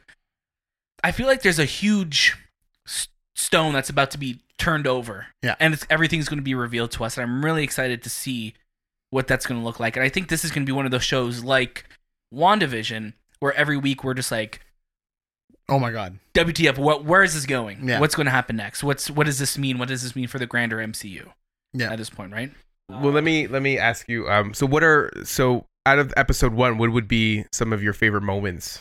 i 1.02 1.10
feel 1.10 1.26
like 1.26 1.40
there's 1.40 1.58
a 1.58 1.64
huge 1.64 2.36
stone 3.34 3.72
that's 3.72 3.88
about 3.88 4.10
to 4.10 4.18
be 4.18 4.40
turned 4.62 4.86
over 4.86 5.26
Yeah. 5.42 5.56
and 5.60 5.74
it's, 5.74 5.86
everything's 5.90 6.28
going 6.28 6.38
to 6.38 6.42
be 6.44 6.54
revealed 6.54 6.90
to 6.92 7.04
us 7.04 7.16
and 7.18 7.24
i'm 7.24 7.44
really 7.44 7.64
excited 7.64 8.02
to 8.02 8.08
see 8.10 8.54
what 9.10 9.26
that's 9.26 9.44
going 9.46 9.60
to 9.60 9.64
look 9.64 9.80
like 9.80 9.96
and 9.96 10.04
i 10.04 10.08
think 10.08 10.28
this 10.28 10.44
is 10.44 10.50
going 10.50 10.62
to 10.64 10.70
be 10.70 10.74
one 10.76 10.84
of 10.84 10.90
those 10.92 11.02
shows 11.04 11.42
like 11.42 11.84
wandavision 12.32 13.12
where 13.40 13.52
every 13.54 13.76
week 13.76 14.04
we're 14.04 14.14
just 14.14 14.30
like 14.30 14.60
Oh 15.68 15.78
my 15.78 15.92
god. 15.92 16.18
WTF? 16.34 16.76
What? 16.76 17.04
Where 17.04 17.22
is 17.22 17.34
this 17.34 17.46
going? 17.46 17.88
Yeah. 17.88 18.00
What's 18.00 18.16
going 18.16 18.24
to 18.26 18.32
happen 18.32 18.56
next? 18.56 18.82
What's 18.82 19.08
what 19.10 19.26
does 19.26 19.38
this 19.38 19.56
mean? 19.56 19.78
What 19.78 19.88
does 19.88 20.02
this 20.02 20.14
mean 20.16 20.26
for 20.26 20.38
the 20.40 20.44
grander 20.44 20.78
MCU? 20.78 21.28
Yeah. 21.72 21.92
At 21.92 21.98
this 21.98 22.10
point, 22.10 22.32
right? 22.32 22.50
Well, 22.90 23.12
let 23.12 23.22
me 23.22 23.46
let 23.46 23.62
me 23.62 23.78
ask 23.78 24.08
you. 24.08 24.28
Um, 24.28 24.52
so 24.54 24.66
what 24.66 24.82
are 24.82 25.10
so 25.24 25.64
out 25.86 25.98
of 26.00 26.12
episode 26.16 26.52
one? 26.52 26.78
What 26.78 26.90
would 26.92 27.06
be 27.06 27.44
some 27.52 27.72
of 27.72 27.80
your 27.82 27.92
favorite 27.92 28.22
moments? 28.22 28.80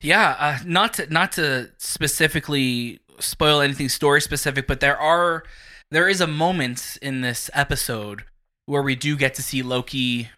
Yeah. 0.00 0.36
Uh, 0.38 0.58
not 0.64 0.94
to 0.94 1.12
not 1.12 1.32
to 1.32 1.72
specifically 1.78 3.00
spoil 3.20 3.60
anything 3.60 3.88
story 3.88 4.20
specific, 4.20 4.66
but 4.66 4.80
there 4.80 4.98
are 4.98 5.44
there 5.90 6.08
is 6.08 6.20
a 6.20 6.26
moment 6.26 6.98
in 7.00 7.20
this 7.22 7.48
episode 7.54 8.24
where 8.66 8.82
we 8.82 8.94
do 8.94 9.16
get 9.16 9.34
to 9.34 9.42
see 9.42 9.62
Loki. 9.62 10.28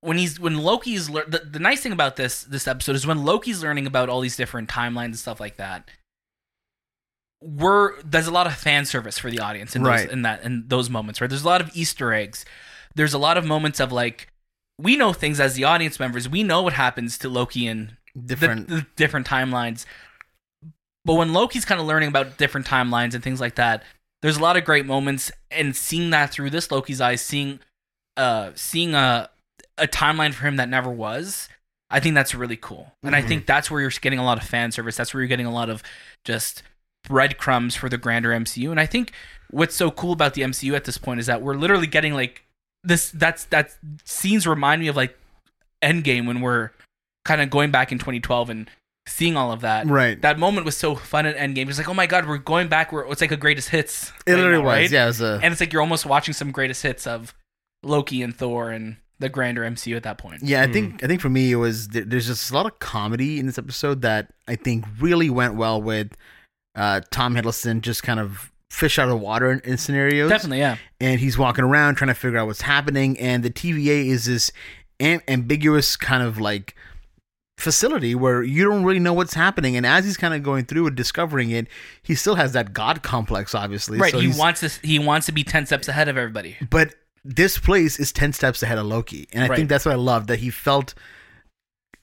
When 0.00 0.18
he's 0.18 0.40
when 0.40 0.58
Loki's 0.58 1.08
lear- 1.08 1.26
the, 1.28 1.38
the 1.40 1.58
nice 1.60 1.80
thing 1.80 1.92
about 1.92 2.16
this 2.16 2.42
this 2.42 2.66
episode 2.66 2.96
is 2.96 3.06
when 3.06 3.24
Loki's 3.24 3.62
learning 3.62 3.86
about 3.86 4.08
all 4.08 4.20
these 4.20 4.36
different 4.36 4.68
timelines 4.68 5.04
and 5.06 5.18
stuff 5.18 5.38
like 5.40 5.56
that. 5.56 5.88
We're 7.40 8.00
there's 8.02 8.28
a 8.28 8.32
lot 8.32 8.46
of 8.46 8.54
fan 8.54 8.84
service 8.86 9.18
for 9.18 9.30
the 9.30 9.40
audience 9.40 9.74
in 9.74 9.82
those, 9.82 9.90
Right. 9.90 10.10
in 10.10 10.22
that 10.22 10.44
in 10.44 10.64
those 10.68 10.88
moments, 10.88 11.20
right? 11.20 11.28
There's 11.28 11.42
a 11.44 11.48
lot 11.48 11.60
of 11.60 11.70
Easter 11.74 12.12
eggs. 12.12 12.44
There's 12.94 13.14
a 13.14 13.18
lot 13.18 13.36
of 13.36 13.44
moments 13.44 13.80
of 13.80 13.90
like 13.90 14.28
we 14.78 14.96
know 14.96 15.12
things 15.12 15.40
as 15.40 15.54
the 15.54 15.64
audience 15.64 15.98
members. 15.98 16.28
We 16.28 16.42
know 16.44 16.62
what 16.62 16.72
happens 16.74 17.18
to 17.18 17.28
Loki 17.28 17.66
and 17.66 17.96
Different. 18.26 18.68
the, 18.68 18.74
the 18.76 18.86
different 18.96 19.26
timelines. 19.26 19.86
But 21.04 21.14
when 21.14 21.32
Loki's 21.32 21.64
kind 21.64 21.80
of 21.80 21.86
learning 21.86 22.08
about 22.08 22.38
different 22.38 22.66
timelines 22.66 23.14
and 23.14 23.22
things 23.24 23.40
like 23.40 23.56
that, 23.56 23.82
there's 24.22 24.36
a 24.36 24.40
lot 24.42 24.56
of 24.56 24.64
great 24.64 24.86
moments, 24.86 25.32
and 25.50 25.74
seeing 25.74 26.10
that 26.10 26.30
through 26.30 26.50
this 26.50 26.70
Loki's 26.70 27.00
eyes, 27.00 27.20
seeing, 27.20 27.58
uh, 28.16 28.50
seeing 28.54 28.94
a 28.94 29.28
a 29.78 29.86
timeline 29.88 30.34
for 30.34 30.46
him 30.46 30.56
that 30.56 30.68
never 30.68 30.90
was, 30.90 31.48
I 31.90 31.98
think 31.98 32.14
that's 32.14 32.34
really 32.34 32.56
cool, 32.58 32.92
and 33.02 33.16
I 33.16 33.22
Mhm. 33.22 33.28
think 33.28 33.46
that's 33.46 33.70
where 33.70 33.80
you're 33.80 33.90
getting 33.90 34.18
a 34.18 34.24
lot 34.24 34.36
of 34.38 34.44
fan 34.46 34.70
service. 34.70 34.96
That's 34.96 35.12
where 35.14 35.22
you're 35.22 35.28
getting 35.28 35.46
a 35.46 35.50
lot 35.52 35.70
of 35.70 35.82
just 36.24 36.62
breadcrumbs 37.08 37.74
for 37.74 37.88
the 37.88 37.96
grander 37.98 38.32
MCU, 38.32 38.70
and 38.70 38.78
I 38.78 38.86
think 38.86 39.12
what's 39.50 39.74
so 39.74 39.90
cool 39.90 40.12
about 40.12 40.34
the 40.34 40.42
MCU 40.42 40.74
at 40.76 40.84
this 40.84 40.98
point 40.98 41.20
is 41.20 41.26
that 41.26 41.40
we're 41.42 41.54
literally 41.54 41.86
getting 41.86 42.12
like 42.14 42.44
this. 42.84 43.10
That's 43.10 43.44
that 43.46 43.74
scenes 44.04 44.46
remind 44.46 44.82
me 44.82 44.88
of 44.88 44.94
like 44.96 45.18
Endgame 45.82 46.26
when 46.26 46.42
we're 46.42 46.70
kind 47.24 47.40
of 47.40 47.50
going 47.50 47.70
back 47.70 47.90
in 47.90 47.98
2012 47.98 48.50
and 48.50 48.70
seeing 49.06 49.36
all 49.36 49.52
of 49.52 49.60
that. 49.62 49.86
right. 49.86 50.20
That 50.22 50.38
moment 50.38 50.64
was 50.64 50.76
so 50.76 50.94
fun 50.94 51.26
at 51.26 51.36
Endgame. 51.36 51.68
It's 51.68 51.78
like, 51.78 51.88
oh 51.88 51.94
my 51.94 52.06
god, 52.06 52.26
we're 52.26 52.38
going 52.38 52.68
back. 52.68 52.92
Where 52.92 53.04
it's 53.10 53.20
like 53.20 53.32
a 53.32 53.36
greatest 53.36 53.68
hits. 53.70 54.12
it 54.26 54.32
right 54.32 54.36
literally 54.38 54.58
now, 54.58 54.64
was. 54.64 54.74
right? 54.74 54.90
Yeah, 54.90 55.04
it 55.04 55.08
was 55.08 55.20
a. 55.20 55.40
And 55.42 55.52
it's 55.52 55.60
like 55.60 55.72
you're 55.72 55.82
almost 55.82 56.06
watching 56.06 56.34
some 56.34 56.50
greatest 56.50 56.82
hits 56.82 57.06
of 57.06 57.34
Loki 57.82 58.22
and 58.22 58.34
Thor 58.34 58.70
and 58.70 58.96
the 59.18 59.28
grander 59.28 59.62
MCU 59.62 59.96
at 59.96 60.02
that 60.02 60.18
point. 60.18 60.42
Yeah, 60.42 60.62
I 60.62 60.72
think 60.72 61.02
I 61.02 61.06
think 61.06 61.20
for 61.20 61.30
me 61.30 61.52
it 61.52 61.56
was 61.56 61.88
there's 61.88 62.26
just 62.26 62.50
a 62.50 62.54
lot 62.54 62.66
of 62.66 62.78
comedy 62.78 63.38
in 63.38 63.46
this 63.46 63.58
episode 63.58 64.02
that 64.02 64.32
I 64.48 64.56
think 64.56 64.84
really 65.00 65.30
went 65.30 65.54
well 65.54 65.80
with 65.80 66.16
uh, 66.74 67.00
Tom 67.10 67.34
Hiddleston 67.34 67.80
just 67.80 68.02
kind 68.02 68.18
of 68.18 68.50
fish 68.70 68.98
out 68.98 69.08
of 69.08 69.20
water 69.20 69.50
in, 69.52 69.60
in 69.60 69.78
scenarios. 69.78 70.28
Definitely, 70.30 70.58
yeah. 70.58 70.76
and 71.00 71.20
he's 71.20 71.38
walking 71.38 71.64
around 71.64 71.96
trying 71.96 72.08
to 72.08 72.14
figure 72.14 72.38
out 72.38 72.46
what's 72.46 72.62
happening 72.62 73.18
and 73.18 73.42
the 73.42 73.50
TVA 73.50 74.06
is 74.06 74.24
this 74.24 74.50
am- 74.98 75.20
ambiguous 75.28 75.96
kind 75.96 76.22
of 76.22 76.40
like 76.40 76.74
facility 77.62 78.14
where 78.14 78.42
you 78.42 78.64
don't 78.64 78.84
really 78.84 78.98
know 79.00 79.12
what's 79.14 79.34
happening 79.34 79.76
and 79.76 79.86
as 79.86 80.04
he's 80.04 80.16
kind 80.16 80.34
of 80.34 80.42
going 80.42 80.64
through 80.64 80.86
and 80.86 80.96
discovering 80.96 81.50
it 81.50 81.66
he 82.02 82.14
still 82.14 82.34
has 82.34 82.52
that 82.52 82.72
god 82.72 83.02
complex 83.02 83.54
obviously 83.54 83.98
Right. 83.98 84.12
So 84.12 84.18
he 84.18 84.28
wants 84.28 84.60
to. 84.60 84.68
He 84.86 84.98
wants 84.98 85.26
to 85.26 85.32
be 85.32 85.44
ten 85.44 85.64
steps 85.66 85.88
ahead 85.88 86.08
of 86.08 86.16
everybody. 86.18 86.56
but 86.68 86.94
this 87.24 87.56
place 87.56 88.00
is 88.00 88.10
10 88.12 88.32
steps 88.32 88.64
ahead 88.64 88.78
of 88.78 88.86
Loki. 88.86 89.28
And 89.32 89.44
I 89.44 89.48
Right. 89.48 89.56
think 89.56 89.68
that's 89.68 89.84
what 89.86 89.92
I 89.92 89.96
love 89.96 90.26
that 90.26 90.40
he 90.40 90.50
felt 90.50 90.92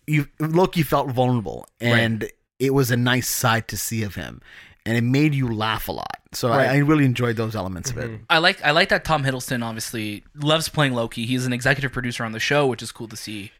you 0.08 0.28
Loki 0.40 0.82
felt 0.84 1.12
vulnerable 1.12 1.68
and 1.80 2.30
it 2.58 2.74
was 2.74 2.90
a 2.92 2.98
nice 2.98 3.30
side 3.30 3.68
to 3.68 3.78
see 3.78 4.04
of 4.04 4.16
him 4.16 4.42
and 4.86 4.98
it 4.98 5.02
made 5.04 5.36
you 5.36 5.54
laugh 5.54 5.88
a 5.88 5.92
lot. 5.92 6.20
So 6.32 6.50
Right. 6.50 6.70
I, 6.70 6.76
I 6.76 6.78
really 6.78 7.06
enjoyed 7.06 7.36
those 7.36 7.56
elements 7.56 7.92
of 7.92 7.98
it. 7.98 8.10
Mhm. 8.10 8.20
I 8.30 8.38
like 8.40 8.64
I 8.64 8.72
like 8.72 8.90
that 8.90 9.04
Tom 9.04 9.24
Hiddleston 9.24 9.64
obviously 9.64 10.24
loves 10.36 10.70
playing 10.70 10.94
Loki. 10.94 11.26
He's 11.26 11.46
an 11.46 11.54
executive 11.54 11.92
producer 11.92 12.24
on 12.24 12.32
the 12.32 12.40
show, 12.40 12.66
which 12.68 12.82
is 12.82 12.92
cool 12.92 13.08
to 13.10 13.18
see, 13.18 13.52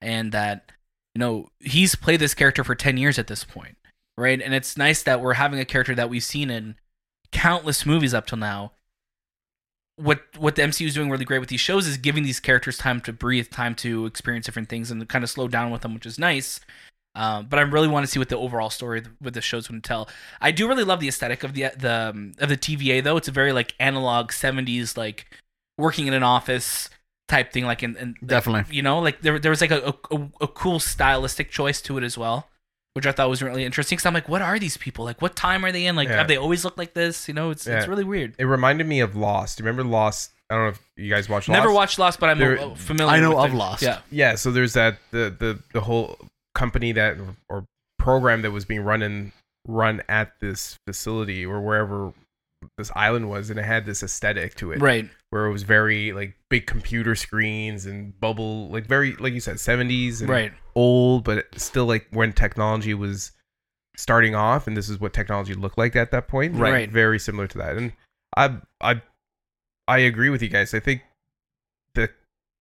and 0.00 0.32
that 0.32 0.72
you 1.14 1.20
know 1.20 1.48
he's 1.60 1.94
played 1.94 2.20
this 2.20 2.34
character 2.34 2.64
for 2.64 2.74
ten 2.74 2.96
years 2.96 3.18
at 3.18 3.26
this 3.26 3.44
point, 3.44 3.76
right? 4.16 4.40
And 4.40 4.54
it's 4.54 4.76
nice 4.76 5.02
that 5.02 5.20
we're 5.20 5.34
having 5.34 5.60
a 5.60 5.64
character 5.64 5.94
that 5.94 6.10
we've 6.10 6.24
seen 6.24 6.50
in 6.50 6.76
countless 7.30 7.84
movies 7.84 8.14
up 8.14 8.26
till 8.26 8.38
now. 8.38 8.72
What 9.96 10.22
what 10.38 10.56
the 10.56 10.62
MCU 10.62 10.86
is 10.86 10.94
doing 10.94 11.10
really 11.10 11.24
great 11.24 11.40
with 11.40 11.48
these 11.48 11.60
shows 11.60 11.86
is 11.86 11.96
giving 11.96 12.22
these 12.22 12.40
characters 12.40 12.78
time 12.78 13.00
to 13.02 13.12
breathe, 13.12 13.50
time 13.50 13.74
to 13.76 14.06
experience 14.06 14.46
different 14.46 14.68
things, 14.68 14.90
and 14.90 15.06
kind 15.08 15.24
of 15.24 15.30
slow 15.30 15.48
down 15.48 15.70
with 15.70 15.82
them, 15.82 15.94
which 15.94 16.06
is 16.06 16.18
nice. 16.18 16.60
Um, 17.14 17.46
but 17.46 17.58
I 17.58 17.62
really 17.62 17.88
want 17.88 18.06
to 18.06 18.10
see 18.10 18.18
what 18.18 18.30
the 18.30 18.38
overall 18.38 18.70
story 18.70 19.02
with 19.20 19.34
the 19.34 19.42
show's 19.42 19.68
going 19.68 19.82
to 19.82 19.86
tell. 19.86 20.08
I 20.40 20.50
do 20.50 20.66
really 20.66 20.84
love 20.84 21.00
the 21.00 21.08
aesthetic 21.08 21.44
of 21.44 21.52
the 21.52 21.66
the 21.76 22.10
um, 22.10 22.32
of 22.38 22.48
the 22.48 22.56
TVA 22.56 23.02
though. 23.04 23.16
It's 23.16 23.28
a 23.28 23.32
very 23.32 23.52
like 23.52 23.74
analog 23.78 24.30
'70s 24.30 24.96
like 24.96 25.26
working 25.76 26.06
in 26.06 26.14
an 26.14 26.22
office 26.22 26.88
type 27.32 27.52
thing. 27.52 27.64
Like 27.64 27.82
in, 27.82 27.96
in 27.96 28.08
like, 28.20 28.26
Definitely. 28.28 28.76
you 28.76 28.82
know, 28.82 28.98
like 29.00 29.20
there 29.22 29.38
there 29.38 29.50
was 29.50 29.60
like 29.60 29.70
a, 29.72 29.94
a 30.10 30.18
a 30.42 30.48
cool 30.48 30.78
stylistic 30.78 31.50
choice 31.50 31.80
to 31.82 31.96
it 31.98 32.04
as 32.04 32.16
well, 32.18 32.48
which 32.94 33.06
I 33.06 33.12
thought 33.12 33.28
was 33.30 33.42
really 33.42 33.64
interesting. 33.64 33.96
Because 33.96 34.06
I'm 34.06 34.14
like, 34.14 34.28
what 34.28 34.42
are 34.42 34.58
these 34.58 34.76
people? 34.76 35.04
Like, 35.04 35.20
what 35.22 35.34
time 35.34 35.64
are 35.64 35.72
they 35.72 35.86
in? 35.86 35.96
Like, 35.96 36.08
Yeah. 36.08 36.18
have 36.18 36.28
they 36.28 36.36
always 36.36 36.64
looked 36.64 36.78
like 36.78 36.92
this? 36.94 37.26
You 37.28 37.34
know, 37.34 37.50
it's 37.50 37.66
it's 37.66 37.88
really 37.88 38.04
weird. 38.04 38.34
It 38.38 38.44
reminded 38.44 38.86
me 38.86 39.00
of 39.00 39.16
Lost. 39.16 39.58
Do 39.58 39.64
you 39.64 39.68
remember 39.70 39.88
Lost? 39.90 40.30
I 40.50 40.54
don't 40.56 40.64
know 40.64 40.70
if 40.70 40.80
you 40.98 41.08
guys 41.08 41.28
watched 41.30 41.48
Lost. 41.48 41.56
Never 41.58 41.72
watched 41.72 41.98
Lost, 41.98 42.20
but 42.20 42.28
I'm 42.28 42.38
There- 42.38 42.60
uh, 42.60 42.74
familiar. 42.74 43.14
I 43.16 43.20
know 43.20 43.30
with 43.36 43.46
of 43.46 43.54
it. 43.54 43.56
Lost. 43.56 43.82
Yeah, 43.82 44.00
Yeah, 44.10 44.34
so 44.34 44.50
there's 44.52 44.74
that 44.74 44.98
the 45.10 45.34
the 45.38 45.58
the 45.72 45.80
whole 45.80 46.18
company 46.54 46.92
that 46.92 47.16
or 47.48 47.64
program 47.98 48.42
that 48.42 48.50
was 48.50 48.64
being 48.66 48.82
run 48.84 49.00
in 49.02 49.32
run 49.66 50.02
at 50.08 50.38
this 50.40 50.76
facility 50.86 51.46
or 51.46 51.60
wherever 51.62 52.12
this 52.78 52.90
island 52.96 53.28
was 53.30 53.50
and 53.50 53.58
it 53.58 53.64
had 53.64 53.84
this 53.86 54.02
aesthetic 54.02 54.54
to 54.54 54.72
it 54.72 54.80
right. 54.80 55.08
where 55.30 55.46
it 55.46 55.52
was 55.52 55.62
very 55.62 56.12
like 56.12 56.34
big 56.48 56.66
computer 56.66 57.14
screens 57.14 57.86
and 57.86 58.18
bubble 58.20 58.68
like 58.70 58.86
very 58.86 59.14
like 59.16 59.32
you 59.32 59.40
said 59.40 59.56
70s 59.56 60.20
and 60.20 60.28
Right. 60.28 60.52
old 60.74 61.24
but 61.24 61.46
still 61.56 61.86
like 61.86 62.06
when 62.12 62.32
technology 62.32 62.94
was 62.94 63.32
starting 63.96 64.34
off 64.34 64.66
and 64.66 64.76
this 64.76 64.88
is 64.88 64.98
what 65.00 65.12
technology 65.12 65.54
looked 65.54 65.76
like 65.78 65.94
at 65.96 66.10
that 66.12 66.28
point 66.28 66.54
Right. 66.54 66.72
Like, 66.82 66.90
very 66.90 67.18
similar 67.18 67.46
to 67.48 67.58
that 67.58 67.76
and 67.76 67.92
i 68.36 68.56
i 68.80 69.02
i 69.88 69.98
agree 69.98 70.30
with 70.30 70.42
you 70.42 70.48
guys 70.48 70.72
i 70.74 70.80
think 70.80 71.02
the 71.94 72.08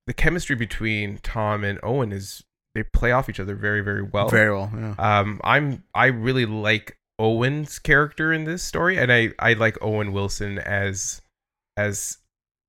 the 0.08 0.14
chemistry 0.14 0.56
between 0.56 1.20
tom 1.24 1.64
and 1.64 1.80
owen 1.84 2.12
is 2.12 2.44
they 2.76 2.84
play 2.84 3.12
off 3.12 3.30
each 3.30 3.40
other 3.40 3.56
very 3.56 3.82
very 3.82 4.02
well 4.02 4.28
Very 4.30 4.52
well. 4.52 4.70
Yeah. 4.76 4.96
um 4.98 5.40
i'm 5.44 5.84
i 5.96 6.08
really 6.08 6.46
like 6.46 6.98
owen's 7.22 7.78
character 7.80 8.34
in 8.34 8.44
this 8.46 8.64
story 8.64 8.98
and 8.98 9.12
i 9.12 9.30
i 9.40 9.54
like 9.54 9.78
owen 9.82 10.12
wilson 10.12 10.58
as 10.60 11.22
as 11.78 12.18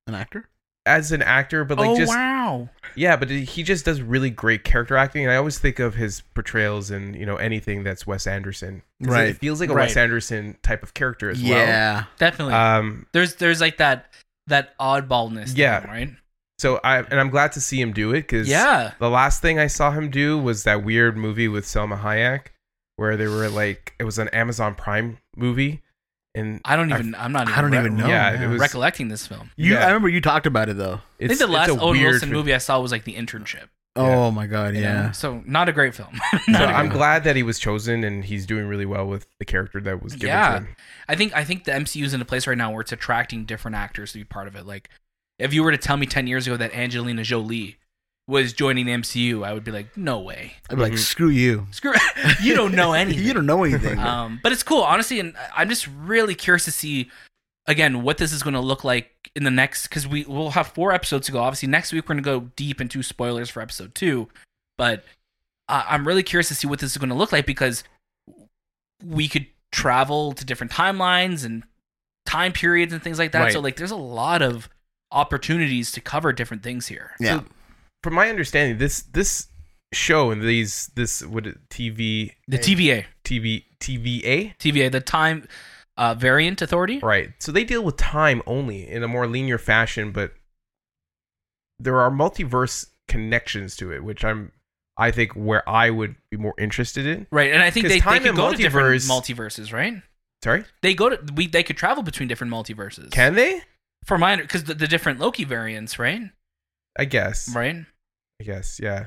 An 0.07 0.15
actor? 0.15 0.49
as 0.85 1.13
an 1.13 1.23
actor 1.23 1.65
but 1.65 1.79
like 1.79 1.91
oh 1.91 1.97
just 1.97 2.13
wow. 2.13 2.69
yeah, 2.97 3.15
but 3.15 3.31
he 3.31 3.63
just 3.63 3.85
does 3.85 4.03
really 4.03 4.31
great 4.31 4.65
character 4.65 4.97
acting. 4.97 5.23
And 5.23 5.31
I 5.33 5.37
always 5.37 5.57
think 5.61 5.79
of 5.79 5.95
his 5.95 6.23
portrayals 6.35 6.91
in 6.91 7.15
you 7.15 7.25
know 7.25 7.37
anything 7.37 7.85
that's 7.85 8.05
Wes 8.05 8.27
Anderson. 8.27 8.83
Right. 9.01 9.29
It 9.29 9.37
feels 9.37 9.61
like 9.61 9.71
a 9.71 9.75
Right. 9.75 9.85
Wes 9.85 9.97
Anderson 9.97 10.57
type 10.65 10.83
of 10.83 10.93
character 10.93 11.31
as 11.31 11.41
well. 11.41 11.51
Yeah. 11.53 12.05
Definitely. 12.19 12.55
Um. 12.55 13.07
there's 13.13 13.37
there's 13.37 13.61
like 13.61 13.77
that 13.77 14.07
that 14.49 14.77
oddballness. 14.79 15.57
Yeah. 15.57 15.83
him, 15.83 15.91
right. 15.91 16.11
So 16.59 16.81
I 16.83 16.99
and 16.99 17.21
I'm 17.21 17.31
glad 17.31 17.53
to 17.53 17.61
see 17.61 17.81
him 17.81 17.93
do 17.93 18.11
it 18.11 18.23
because 18.23 18.49
Yeah. 18.49 18.91
the 18.99 19.09
last 19.09 19.41
thing 19.41 19.61
I 19.61 19.69
saw 19.69 19.93
him 19.93 20.11
do 20.11 20.37
was 20.37 20.65
that 20.65 20.83
weird 20.85 21.17
movie 21.17 21.47
with 21.47 21.65
Salma 21.65 22.01
Hayek, 22.03 22.47
where 23.03 23.17
they 23.17 23.27
were 23.27 23.49
like 23.49 23.95
it 23.99 24.05
was 24.05 24.19
an 24.19 24.29
Amazon 24.29 24.75
Prime 24.75 25.19
movie, 25.37 25.83
and 26.35 26.61
I 26.65 26.77
don't 26.77 26.91
I- 26.93 26.99
even. 26.99 27.15
I, 27.15 27.25
am 27.25 27.33
not. 27.33 27.49
Even 27.49 27.59
I 27.59 27.61
don't 27.61 27.71
re- 27.73 27.79
even 27.79 27.97
know. 27.97 28.07
Yeah, 28.07 28.33
yeah. 28.33 28.45
it 28.45 28.49
was- 28.49 28.61
recollecting 28.61 29.09
this 29.09 29.27
film. 29.27 29.51
you, 29.57 29.75
Yeah. 29.75 29.83
I 29.83 29.87
remember 29.89 30.09
you 30.09 30.21
talked 30.21 30.47
about 30.47 30.69
it 30.69 30.77
though. 30.77 31.01
I 31.21 31.27
think 31.27 31.39
the 31.41 31.47
last 31.47 31.69
it's 31.71 31.79
a 31.79 31.81
Owen 31.83 32.01
Wilson 32.01 32.29
fi- 32.29 32.33
movie 32.33 32.55
I 32.55 32.59
saw 32.59 32.81
was 32.81 32.93
like 32.93 33.05
The 33.05 33.15
Internship. 33.15 33.69
Oh 33.95 34.31
my 34.31 34.47
god, 34.47 34.75
you 34.75 34.81
know? 34.81 34.87
yeah. 34.89 35.11
So 35.13 35.43
not 35.45 35.69
a 35.69 35.73
great 35.73 35.95
film. 35.95 36.19
So 36.47 36.53
Not 36.53 36.63
a 36.63 36.67
I'm 36.73 36.87
great- 36.89 36.97
glad 36.97 37.25
that 37.25 37.37
he 37.37 37.43
was 37.43 37.59
chosen 37.59 38.05
and 38.05 38.25
he's 38.25 38.47
doing 38.47 38.67
really 38.67 38.87
well 38.87 39.07
with 39.07 39.27
the 39.39 39.45
character 39.45 39.81
that 39.83 40.03
was 40.03 40.15
given 40.15 40.29
Yeah. 40.29 40.49
to 40.51 40.55
him. 40.65 40.77
I 41.09 41.15
think 41.15 41.37
I 41.37 41.45
think 41.45 41.65
the 41.65 41.73
MCU 41.73 42.05
is 42.05 42.15
in 42.15 42.23
a 42.23 42.25
place 42.25 42.47
right 42.47 42.57
now 42.57 42.71
where 42.71 42.81
it's 42.81 42.93
attracting 42.93 43.45
different 43.45 43.75
actors 43.77 44.13
to 44.13 44.19
be 44.19 44.25
part 44.25 44.49
of 44.49 44.57
it. 44.57 44.65
Like, 44.65 44.89
if 45.39 45.53
you 45.53 45.63
were 45.63 45.73
to 45.73 45.77
tell 45.79 45.97
me 45.99 46.07
ten 46.07 46.27
years 46.27 46.47
ago 46.47 46.57
that 46.57 46.73
Angelina 46.75 47.23
Jolie 47.23 47.77
was 48.29 48.53
joining 48.53 48.87
the 48.87 48.93
MCU, 48.93 49.45
I 49.45 49.53
would 49.53 49.65
be 49.65 49.73
like, 49.73 49.97
no 49.97 50.21
way. 50.21 50.53
I'd 50.71 50.77
be 50.77 50.83
like, 50.83 50.93
Mhm. 50.93 50.99
screw 50.99 51.29
you. 51.29 51.67
Screw. 51.73 51.93
you 52.43 52.55
don't 52.55 52.75
know 52.75 52.93
anything. 53.03 53.25
you 53.25 53.33
don't 53.35 53.47
know 53.47 53.65
anything. 53.65 53.99
um, 53.99 54.39
but 54.43 54.53
it's 54.53 54.63
cool, 54.63 54.83
honestly, 54.83 55.19
and 55.21 55.35
I'm 55.57 55.69
just 55.69 55.89
really 55.89 56.35
curious 56.35 56.65
to 56.67 56.73
see 56.73 57.11
again 57.67 58.03
what 58.03 58.19
this 58.19 58.33
is 58.33 58.43
going 58.43 58.55
to 58.55 58.61
look 58.61 58.85
like 58.85 59.31
in 59.35 59.45
the 59.45 59.51
next 59.51 59.85
because 59.89 60.07
we 60.07 60.25
will 60.25 60.51
have 60.53 60.69
four 60.69 60.93
episodes 60.93 61.27
to 61.27 61.33
go. 61.33 61.41
Obviously, 61.41 61.69
next 61.69 61.93
week 61.93 62.05
we're 62.05 62.15
going 62.15 62.23
to 62.25 62.41
go 62.41 62.51
deep 62.57 62.81
into 62.81 63.03
spoilers 63.03 63.51
for 63.51 63.61
episode 63.61 63.95
two, 63.95 64.29
but 64.79 65.05
uh, 65.69 65.85
I'm 65.89 66.07
really 66.07 66.23
curious 66.23 66.49
to 66.49 66.55
see 66.55 66.67
what 66.67 66.79
this 66.81 66.91
is 66.93 66.99
going 66.99 67.09
to 67.11 67.15
look 67.17 67.33
like 67.33 67.47
because 67.47 67.83
we 69.05 69.27
could 69.29 69.47
travel 69.73 70.33
to 70.33 70.45
different 70.45 70.73
timelines 70.73 71.45
and 71.45 71.65
time 72.27 72.53
periods 72.53 72.93
and 72.93 73.03
things 73.03 73.19
like 73.19 73.33
that. 73.33 73.53
So 73.53 73.61
like, 73.61 73.77
there's 73.77 73.91
a 73.91 73.97
lot 73.97 74.43
of 74.43 74.69
opportunities 75.11 75.91
to 75.93 76.01
cover 76.01 76.33
different 76.33 76.63
things 76.63 76.87
here. 76.87 77.13
yeah. 77.19 77.39
so- 77.41 77.45
From 78.03 78.15
my 78.15 78.29
understanding, 78.29 78.79
this 78.79 79.03
this 79.03 79.49
show 79.93 80.31
and 80.31 80.43
these 80.43 80.91
this 80.95 81.25
what 81.25 81.45
TV 81.69 82.33
The 82.49 82.59
TVA, 82.59 83.05
TV 83.25 83.65
TVA 83.81 84.57
TVA, 84.59 84.91
the 84.91 85.01
time 85.01 85.47
uh, 85.97 86.15
variant 86.15 86.63
authority. 86.63 86.99
right. 87.01 87.31
So 87.39 87.53
they 87.53 87.65
deal 87.65 87.83
with 87.85 87.97
time 87.97 88.43
only 88.47 88.89
in 88.89 89.03
a 89.03 89.09
more 89.09 89.27
linear 89.27 89.59
fashion, 89.59 90.11
but 90.11 90.33
there 91.79 92.01
are 92.01 92.11
multiverse 92.11 92.87
connections 93.09 93.77
to 93.77 93.93
it, 93.93 94.03
which 94.03 94.25
I'm 94.25 94.53
I 94.97 95.11
think 95.11 95.33
where 95.33 95.69
I 95.69 95.91
would 95.91 96.17
be 96.31 96.37
more 96.37 96.55
interested 96.59 97.07
in. 97.07 97.27
Right, 97.31 97.53
and 97.53 97.63
I 97.63 97.71
think 97.71 97.87
they, 97.89 97.95
they 97.95 98.01
could 98.01 98.27
and 98.27 98.37
go 98.37 98.51
to 98.53 98.57
different 98.57 99.01
multiverse- 99.03 99.09
multiverses, 99.09 99.73
right? 99.73 100.03
Sorry, 100.43 100.65
They 100.83 100.95
go 100.95 101.09
to 101.09 101.33
we 101.35 101.47
they 101.47 101.63
could 101.63 101.77
travel 101.77 102.03
between 102.03 102.29
different 102.29 102.53
multiverses. 102.53 103.11
can 103.13 103.35
they? 103.35 103.63
for 104.05 104.19
my 104.19 104.35
because 104.37 104.65
the, 104.65 104.75
the 104.75 104.89
different 104.89 105.21
Loki 105.21 105.45
variants, 105.45 105.99
right? 105.99 106.23
I 106.99 107.05
guess. 107.07 107.55
Right. 107.55 107.77
I 108.41 108.45
guess. 108.45 108.79
Yeah. 108.83 109.07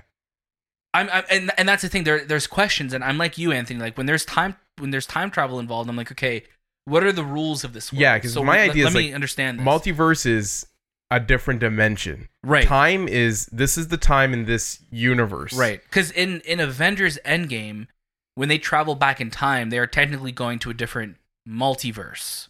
I'm, 0.93 1.09
I'm 1.11 1.23
and 1.29 1.51
and 1.57 1.67
that's 1.67 1.81
the 1.81 1.89
thing. 1.89 2.03
There 2.05 2.23
there's 2.23 2.47
questions, 2.47 2.93
and 2.93 3.03
I'm 3.03 3.17
like 3.17 3.37
you, 3.37 3.51
Anthony. 3.51 3.79
Like 3.79 3.97
when 3.97 4.05
there's 4.05 4.23
time 4.25 4.55
when 4.79 4.91
there's 4.91 5.05
time 5.05 5.29
travel 5.29 5.59
involved, 5.59 5.89
I'm 5.89 5.95
like, 5.97 6.11
okay, 6.11 6.43
what 6.85 7.03
are 7.03 7.11
the 7.11 7.23
rules 7.23 7.63
of 7.63 7.73
this? 7.73 7.91
World? 7.91 8.01
Yeah, 8.01 8.17
'cause 8.19 8.33
So 8.33 8.43
my 8.43 8.57
let- 8.57 8.69
idea 8.71 8.83
let 8.85 8.89
is, 8.91 8.95
me 8.95 9.05
like, 9.07 9.13
understand 9.15 9.59
this. 9.59 9.65
Multiverse 9.65 10.25
is 10.25 10.65
a 11.11 11.19
different 11.19 11.59
dimension. 11.59 12.29
right, 12.43 12.65
Time 12.65 13.07
is 13.07 13.45
this 13.47 13.77
is 13.77 13.89
the 13.89 13.97
time 13.97 14.33
in 14.33 14.45
this 14.45 14.79
universe. 14.89 15.53
right. 15.53 15.81
Because 15.83 16.11
in 16.11 16.39
in 16.41 16.59
Avengers 16.61 17.19
Endgame, 17.25 17.87
when 18.35 18.47
they 18.49 18.57
travel 18.57 18.95
back 18.95 19.19
in 19.21 19.29
time, 19.29 19.69
they 19.69 19.77
are 19.79 19.87
technically 19.87 20.31
going 20.31 20.59
to 20.59 20.69
a 20.69 20.73
different 20.73 21.17
multiverse. 21.47 22.47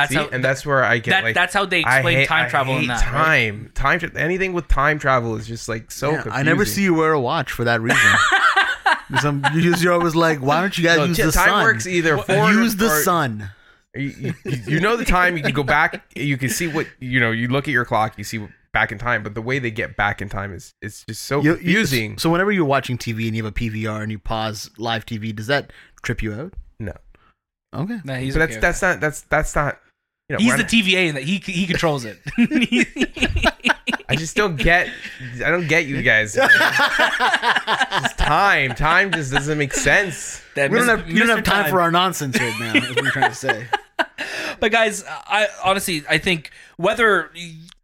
That's 0.00 0.10
See? 0.10 0.16
how 0.16 0.28
and 0.28 0.44
that's 0.44 0.64
where 0.66 0.84
I 0.84 0.98
get 0.98 1.10
that, 1.10 1.24
like 1.24 1.34
that's 1.34 1.54
how 1.54 1.64
they 1.66 1.82
I 1.84 1.96
explain 1.98 2.16
hate- 2.18 2.28
time 2.28 2.46
I 2.46 2.48
travel 2.48 2.74
in 2.74 2.80
hate 2.82 2.86
that. 2.88 3.04
right? 3.12 3.12
time. 3.50 3.70
Time. 3.74 3.98
tra- 3.98 4.14
Anything 4.16 4.52
with 4.52 4.68
time 4.68 4.98
travel 4.98 5.36
is 5.36 5.46
just 5.46 5.68
like 5.68 5.90
so. 5.90 6.10
Yeah, 6.10 6.22
confusing. 6.22 6.38
I 6.40 6.42
never 6.42 6.64
see 6.64 6.82
you 6.82 6.94
wear 6.94 7.12
a 7.12 7.20
watch 7.20 7.52
for 7.52 7.64
that 7.64 7.80
reason. 7.80 7.98
Some 9.20 9.42
you 9.54 9.74
you're 9.76 9.92
always 9.94 10.14
like, 10.14 10.40
why 10.40 10.60
don't 10.60 10.76
you 10.76 10.84
guys 10.84 10.98
No, 10.98 11.04
use 11.04 11.16
t- 11.16 11.22
the 11.22 11.32
time 11.32 11.48
sun? 11.48 11.62
works 11.64 11.86
either 11.86 12.18
forward 12.18 12.52
use 12.52 12.76
the 12.76 12.86
or- 12.90 13.02
sun. 13.02 13.50
You, 13.94 14.12
you, 14.20 14.34
you 14.66 14.80
know 14.80 14.96
the 14.96 15.04
time. 15.04 15.36
You 15.36 15.42
can 15.42 15.52
go 15.54 15.62
back. 15.62 16.04
You 16.14 16.36
can 16.36 16.50
see 16.50 16.68
what 16.68 16.86
you 17.00 17.18
know. 17.18 17.30
You 17.30 17.48
look 17.48 17.66
at 17.66 17.72
your 17.72 17.86
clock. 17.86 18.18
You 18.18 18.24
see 18.24 18.46
back 18.74 18.92
in 18.92 18.98
time. 18.98 19.22
But 19.22 19.34
the 19.34 19.40
way 19.42 19.58
they 19.58 19.70
get 19.70 19.96
back 19.96 20.20
in 20.20 20.28
time 20.28 20.52
is 20.52 20.74
it's 20.82 21.04
just 21.08 21.22
so 21.22 21.40
You- 21.40 21.52
you- 21.52 21.56
confusing. 21.56 22.18
so 22.18 22.28
whenever 22.30 22.52
you're 22.52 22.66
watching 22.66 22.98
TV 22.98 23.26
and 23.26 23.34
you 23.36 23.42
have 23.44 23.50
a 23.50 23.54
PVR 23.54 24.02
and 24.02 24.12
you 24.12 24.18
pause 24.18 24.70
live 24.76 25.06
TV, 25.06 25.34
does 25.34 25.46
that 25.46 25.72
trip 26.02 26.22
you 26.22 26.34
out? 26.34 26.52
No. 26.78 26.92
Okay. 27.74 27.98
Nah, 28.04 28.16
he's 28.16 28.34
but 28.34 28.42
okay 28.42 28.52
that's 28.52 28.56
with 28.56 28.60
that's 28.60 28.82
not 28.82 29.00
that's 29.00 29.20
that's 29.22 29.54
not. 29.56 29.78
You 30.28 30.36
know, 30.36 30.40
He's 30.44 30.56
the 30.56 30.64
TVA 30.64 31.08
and 31.08 31.16
that 31.16 31.22
he 31.22 31.38
he 31.38 31.66
controls 31.66 32.04
it. 32.04 32.18
I 34.10 34.16
just 34.16 34.36
don't 34.36 34.56
get. 34.56 34.88
I 35.44 35.50
don't 35.50 35.66
get 35.68 35.86
you 35.86 36.02
guys. 36.02 36.36
It's 36.38 38.14
time. 38.14 38.74
Time 38.74 39.10
just 39.12 39.32
doesn't 39.32 39.56
make 39.58 39.72
sense. 39.72 40.42
That 40.54 40.70
We 40.70 40.78
don't 40.78 40.88
have 40.88 41.08
you 41.08 41.18
don't 41.20 41.28
have 41.28 41.38
Mr. 41.40 41.44
time 41.44 41.70
for 41.70 41.80
our 41.80 41.90
nonsense 41.90 42.38
right 42.38 42.54
now. 42.60 42.74
Is 42.74 42.88
what 42.94 43.02
you're 43.02 43.10
trying 43.12 43.30
to 43.30 43.36
say. 43.36 43.66
But 44.60 44.72
guys, 44.72 45.04
I 45.06 45.46
honestly 45.64 46.02
I 46.08 46.18
think 46.18 46.50
whether 46.78 47.30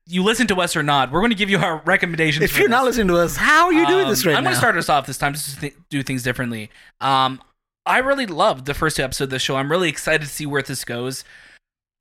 you 0.06 0.22
listen 0.24 0.48
to 0.48 0.56
us 0.60 0.74
or 0.76 0.82
not, 0.82 1.12
we're 1.12 1.20
going 1.20 1.30
to 1.30 1.36
give 1.36 1.48
you 1.50 1.58
our 1.58 1.80
recommendations. 1.84 2.42
If 2.44 2.50
for 2.52 2.60
you're 2.60 2.68
not 2.68 2.84
listening 2.84 3.06
to 3.08 3.16
us, 3.16 3.36
how 3.36 3.66
are 3.66 3.72
you 3.72 3.86
doing 3.86 4.08
this 4.08 4.24
Um, 4.24 4.30
right 4.30 4.36
I'm 4.38 4.42
now? 4.44 4.50
going 4.50 4.54
to 4.54 4.58
start 4.58 4.76
us 4.76 4.88
off 4.88 5.06
this 5.06 5.16
time 5.16 5.34
just 5.34 5.54
to 5.54 5.60
th- 5.60 5.74
do 5.88 6.02
things 6.02 6.24
differently. 6.24 6.70
Um, 7.00 7.40
I 7.86 7.98
really 7.98 8.26
loved 8.26 8.66
the 8.66 8.74
first 8.74 8.98
episode 8.98 9.24
of 9.24 9.30
the 9.30 9.38
show. 9.38 9.54
I'm 9.56 9.70
really 9.70 9.88
excited 9.88 10.22
to 10.22 10.26
see 10.28 10.46
where 10.46 10.62
this 10.62 10.84
goes. 10.84 11.22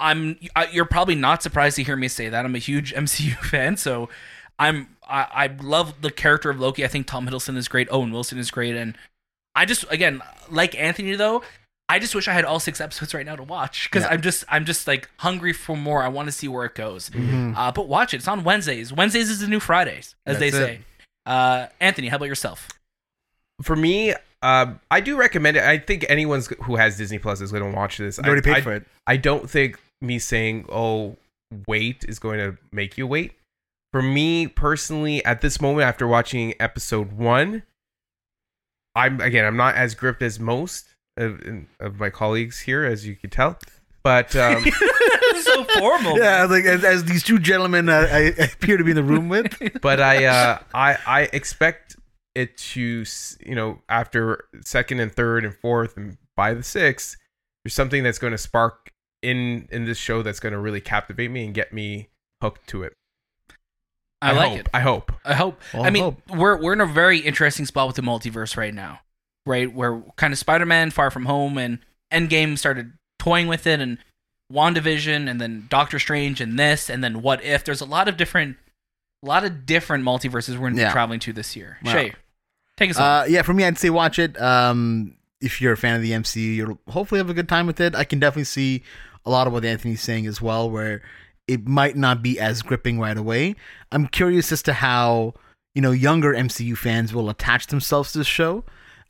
I'm 0.03 0.37
I, 0.55 0.67
you're 0.67 0.85
probably 0.85 1.15
not 1.15 1.41
surprised 1.41 1.77
to 1.77 1.83
hear 1.83 1.95
me 1.95 2.09
say 2.09 2.29
that. 2.29 2.45
I'm 2.45 2.55
a 2.55 2.59
huge 2.59 2.93
MCU 2.95 3.35
fan, 3.37 3.77
so 3.77 4.09
I'm 4.59 4.89
I, 5.07 5.27
I 5.33 5.47
love 5.61 6.01
the 6.01 6.11
character 6.11 6.49
of 6.49 6.59
Loki. 6.59 6.83
I 6.83 6.87
think 6.87 7.07
Tom 7.07 7.27
Hiddleston 7.27 7.57
is 7.57 7.67
great. 7.67 7.87
Owen 7.89 8.11
Wilson 8.11 8.37
is 8.37 8.51
great, 8.51 8.75
and 8.75 8.95
I 9.55 9.65
just 9.65 9.85
again 9.89 10.21
like 10.49 10.75
Anthony 10.75 11.15
though. 11.15 11.41
I 11.89 11.99
just 11.99 12.15
wish 12.15 12.27
I 12.27 12.33
had 12.33 12.45
all 12.45 12.59
six 12.59 12.79
episodes 12.79 13.13
right 13.13 13.25
now 13.25 13.35
to 13.35 13.43
watch 13.43 13.89
because 13.89 14.03
Yeah. 14.03 14.09
I'm 14.11 14.21
just 14.21 14.43
I'm 14.49 14.65
just 14.65 14.87
like 14.87 15.09
hungry 15.17 15.53
for 15.53 15.75
more. 15.75 16.03
I 16.03 16.07
want 16.07 16.27
to 16.27 16.31
see 16.31 16.47
where 16.47 16.65
it 16.65 16.75
goes. 16.75 17.09
Mm-hmm. 17.09 17.55
Uh, 17.55 17.71
but 17.71 17.87
watch 17.87 18.13
it. 18.13 18.17
It's 18.17 18.27
on 18.27 18.43
Wednesdays. 18.43 18.91
Wednesdays 18.91 19.29
is 19.29 19.39
the 19.39 19.47
new 19.47 19.59
Fridays, 19.59 20.15
as 20.25 20.39
they 20.39 20.51
say. 20.51 20.79
Uh, 21.25 21.67
Anthony, 21.79 22.07
how 22.09 22.17
about 22.17 22.27
yourself? 22.27 22.67
For 23.61 23.75
me, 23.75 24.13
um, 24.41 24.79
I 24.91 24.99
do 24.99 25.17
recommend 25.17 25.55
it. 25.55 25.63
I 25.63 25.77
think 25.77 26.05
anyone 26.09 26.41
who 26.63 26.75
has 26.75 26.97
Disney 26.97 27.19
Plus 27.19 27.39
is 27.39 27.51
going 27.51 27.69
to 27.69 27.75
watch 27.77 27.97
this. 27.97 28.17
You 28.17 28.25
already 28.25 28.49
I, 28.49 28.53
paid 28.53 28.59
I, 28.59 28.61
for 28.61 28.73
it. 28.73 28.85
I 29.07 29.17
don't 29.17 29.49
think 29.49 29.79
me 30.03 30.19
saying 30.19 30.65
"oh 30.69 31.17
wait" 31.67 32.05
is 32.07 32.19
going 32.19 32.39
to 32.39 32.57
make 32.71 32.97
you 32.97 33.07
wait. 33.07 33.33
For 33.91 34.01
me 34.01 34.47
personally, 34.47 35.23
at 35.23 35.41
this 35.41 35.61
moment, 35.61 35.87
after 35.87 36.07
watching 36.07 36.55
episode 36.59 37.13
one, 37.13 37.63
I'm 38.95 39.21
again 39.21 39.45
I'm 39.45 39.57
not 39.57 39.75
as 39.75 39.95
gripped 39.95 40.21
as 40.21 40.39
most 40.39 40.87
of, 41.17 41.41
of 41.79 41.99
my 41.99 42.09
colleagues 42.09 42.61
here, 42.61 42.85
as 42.85 43.05
you 43.07 43.15
can 43.15 43.29
tell. 43.29 43.57
But 44.03 44.35
um, 44.35 44.65
so 45.41 45.63
formal. 45.63 46.17
Yeah, 46.17 46.45
like 46.45 46.65
as, 46.65 46.83
as 46.83 47.05
these 47.05 47.23
two 47.23 47.39
gentlemen 47.39 47.89
uh, 47.89 48.07
I 48.11 48.19
appear 48.37 48.77
to 48.77 48.83
be 48.83 48.91
in 48.91 48.95
the 48.95 49.03
room 49.03 49.29
with. 49.29 49.57
but 49.81 49.99
I 49.99 50.25
uh, 50.25 50.59
I 50.73 50.97
I 51.05 51.21
expect 51.33 51.95
it 52.35 52.57
to 52.57 53.05
you 53.45 53.55
know 53.55 53.81
after 53.89 54.45
second 54.61 54.99
and 54.99 55.11
third 55.11 55.45
and 55.45 55.55
fourth 55.55 55.97
and 55.97 56.17
by 56.35 56.53
the 56.53 56.63
sixth, 56.63 57.17
there's 57.63 57.73
something 57.73 58.03
that's 58.03 58.19
going 58.19 58.31
to 58.31 58.37
spark 58.37 58.91
in 59.23 59.67
in 59.71 59.85
this 59.85 59.97
show 59.97 60.21
that's 60.21 60.39
going 60.39 60.53
to 60.53 60.59
really 60.59 60.81
captivate 60.81 61.31
me 61.31 61.45
and 61.45 61.53
get 61.53 61.73
me 61.73 62.09
hooked 62.41 62.67
to 62.67 62.83
it. 62.83 62.93
I, 64.21 64.31
like 64.31 64.49
hope. 64.49 64.59
it. 64.59 64.67
I 64.73 64.79
hope. 64.79 65.11
I 65.25 65.33
hope. 65.33 65.61
Well, 65.73 65.83
I 65.83 65.89
mean, 65.89 66.03
hope. 66.03 66.21
we're 66.29 66.57
we're 66.61 66.73
in 66.73 66.81
a 66.81 66.85
very 66.85 67.19
interesting 67.19 67.65
spot 67.65 67.87
with 67.87 67.95
the 67.97 68.01
multiverse 68.01 68.55
right 68.55 68.73
now, 68.73 68.99
right? 69.45 69.73
Where 69.73 70.01
kind 70.15 70.31
of 70.31 70.39
Spider-Man, 70.39 70.91
Far 70.91 71.11
From 71.11 71.25
Home, 71.25 71.57
and 71.57 71.79
Endgame 72.11 72.57
started 72.57 72.93
toying 73.19 73.47
with 73.47 73.67
it, 73.67 73.81
and 73.81 73.97
WandaVision, 74.51 75.29
and 75.29 75.41
then 75.41 75.65
Doctor 75.69 75.99
Strange, 75.99 76.39
and 76.39 76.57
this, 76.57 76.89
and 76.89 77.03
then 77.03 77.21
What 77.21 77.43
If. 77.43 77.65
There's 77.65 77.81
a 77.81 77.85
lot 77.85 78.07
of 78.07 78.15
different, 78.15 78.55
a 79.23 79.25
lot 79.25 79.43
of 79.43 79.65
different 79.65 80.05
multiverses 80.05 80.57
we're 80.57 80.69
Yeah. 80.71 80.91
traveling 80.93 81.19
to 81.21 81.33
this 81.33 81.55
year. 81.57 81.77
Wow. 81.83 81.91
Shay, 81.91 82.13
take 82.77 82.91
us 82.91 82.97
on. 82.97 83.03
Uh, 83.23 83.25
yeah, 83.25 83.41
for 83.41 83.53
me, 83.53 83.65
I'd 83.65 83.77
say 83.77 83.89
watch 83.89 84.19
it. 84.19 84.39
Um, 84.41 85.17
if 85.43 85.61
you're 85.61 85.73
a 85.73 85.77
fan 85.77 85.95
of 85.95 86.01
the 86.01 86.11
MCU, 86.11 86.55
you'll 86.55 86.79
hopefully 86.89 87.19
have 87.19 87.29
a 87.29 87.33
good 87.33 87.49
time 87.49 87.67
with 87.67 87.79
it. 87.81 87.95
I 87.95 88.03
can 88.03 88.19
definitely 88.19 88.45
see 88.45 88.83
a 89.25 89.29
lot 89.29 89.45
of 89.47 89.53
what 89.53 89.63
Anthony's 89.65 90.01
saying 90.01 90.25
as 90.27 90.41
well, 90.41 90.69
where 90.69 91.01
it 91.47 91.67
might 91.67 91.95
not 91.97 92.21
be 92.23 92.39
as 92.39 92.61
gripping 92.61 92.99
right 92.99 93.17
away. 93.17 93.55
I'm 93.91 94.07
curious 94.07 94.51
as 94.51 94.61
to 94.63 94.73
how 94.73 95.33
you 95.75 95.81
know 95.81 95.91
younger 95.91 96.33
MCU 96.33 96.77
fans 96.77 97.13
will 97.13 97.29
attach 97.29 97.67
themselves 97.67 98.11
to 98.13 98.17
the 98.19 98.23
show. 98.23 98.63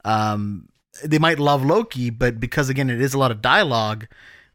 Um, 0.06 0.70
they 1.04 1.20
might 1.20 1.40
love 1.40 1.64
Loki, 1.66 2.10
but 2.10 2.40
because 2.40 2.70
again 2.70 2.90
it 2.90 3.02
is 3.02 3.14
a 3.14 3.18
lot 3.20 3.32
of 3.32 3.42
dialogue, 3.42 4.08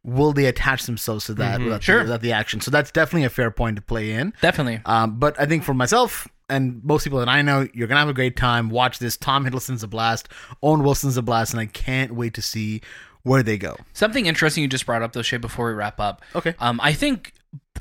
will 0.05 0.33
they 0.33 0.47
attach 0.47 0.85
themselves 0.87 1.27
to 1.27 1.35
that 1.35 1.59
Mhm. 1.61 1.65
without, 1.65 1.83
Sure. 1.83 1.99
the, 1.99 2.05
without 2.05 2.21
the 2.23 2.33
action? 2.33 2.61
So 2.61 2.71
that's 2.71 2.91
definitely 2.91 3.25
a 3.25 3.31
fair 3.31 3.51
point 3.51 3.77
to 3.77 3.83
play 3.83 4.13
in. 4.13 4.33
Definitely. 4.41 4.81
Um, 4.85 5.19
but 5.19 5.39
I 5.41 5.47
think 5.47 5.65
for 5.65 5.75
myself 5.75 6.29
and 6.49 6.83
most 6.85 7.05
people 7.05 7.19
that 7.19 7.29
I 7.29 7.43
know, 7.43 7.67
you're 7.75 7.89
gonna 7.89 8.01
have 8.01 8.09
a 8.09 8.15
great 8.15 8.37
time. 8.37 8.69
Watch 8.71 8.99
this. 8.99 9.17
Tom 9.17 9.45
Hiddleston's 9.45 9.83
a 9.83 9.89
blast. 9.89 10.29
Owen 10.63 10.83
Wilson's 10.83 11.17
a 11.17 11.23
blast, 11.23 11.53
and 11.53 11.61
I 11.61 11.67
can't 11.67 12.15
wait 12.15 12.35
to 12.35 12.43
see 12.43 12.81
where 13.23 13.43
they 13.43 13.59
go. 13.59 13.77
Something 13.93 14.27
interesting 14.27 14.63
you 14.63 14.69
just 14.69 14.87
brought 14.87 15.03
up 15.03 15.13
though, 15.13 15.23
Shay. 15.23 15.37
Before 15.39 15.67
we 15.69 15.73
wrap 15.75 16.01
up, 16.01 16.23
Okay. 16.35 16.55
um, 16.59 16.81
I 16.83 16.93
think 16.93 17.33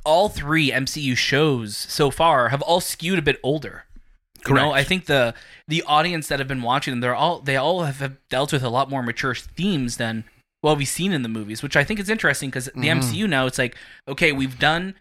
all 0.05 0.29
three 0.29 0.71
MCU 0.71 1.15
shows 1.15 1.75
so 1.77 2.11
far 2.11 2.49
have 2.49 2.61
all 2.61 2.79
skewed 2.81 3.19
a 3.19 3.21
bit 3.21 3.39
older. 3.43 3.83
You 4.47 4.53
know, 4.53 4.71
I 4.71 4.83
think 4.83 5.07
the 5.07 5.33
the 5.67 5.83
audience 5.83 6.27
that 6.29 6.39
have 6.39 6.47
been 6.47 6.61
watching 6.61 6.91
them, 6.93 7.01
they're 7.01 7.15
all 7.15 7.39
they 7.41 7.57
all 7.57 7.83
have, 7.83 7.99
have 7.99 8.17
dealt 8.29 8.53
with 8.53 8.63
a 8.63 8.69
lot 8.69 8.89
more 8.89 9.03
mature 9.03 9.35
themes 9.35 9.97
than 9.97 10.23
what 10.61 10.77
we've 10.77 10.87
seen 10.87 11.11
in 11.11 11.21
the 11.21 11.27
movies, 11.29 11.61
which 11.61 11.75
I 11.75 11.83
think 11.83 11.99
is 11.99 12.09
interesting 12.09 12.49
because 12.49 12.65
the 12.65 12.71
Mhm. 12.87 13.01
MCU 13.01 13.27
now 13.27 13.45
it's 13.45 13.57
like, 13.57 13.75
okay, 14.07 14.31
we've 14.31 14.57
done 14.57 14.95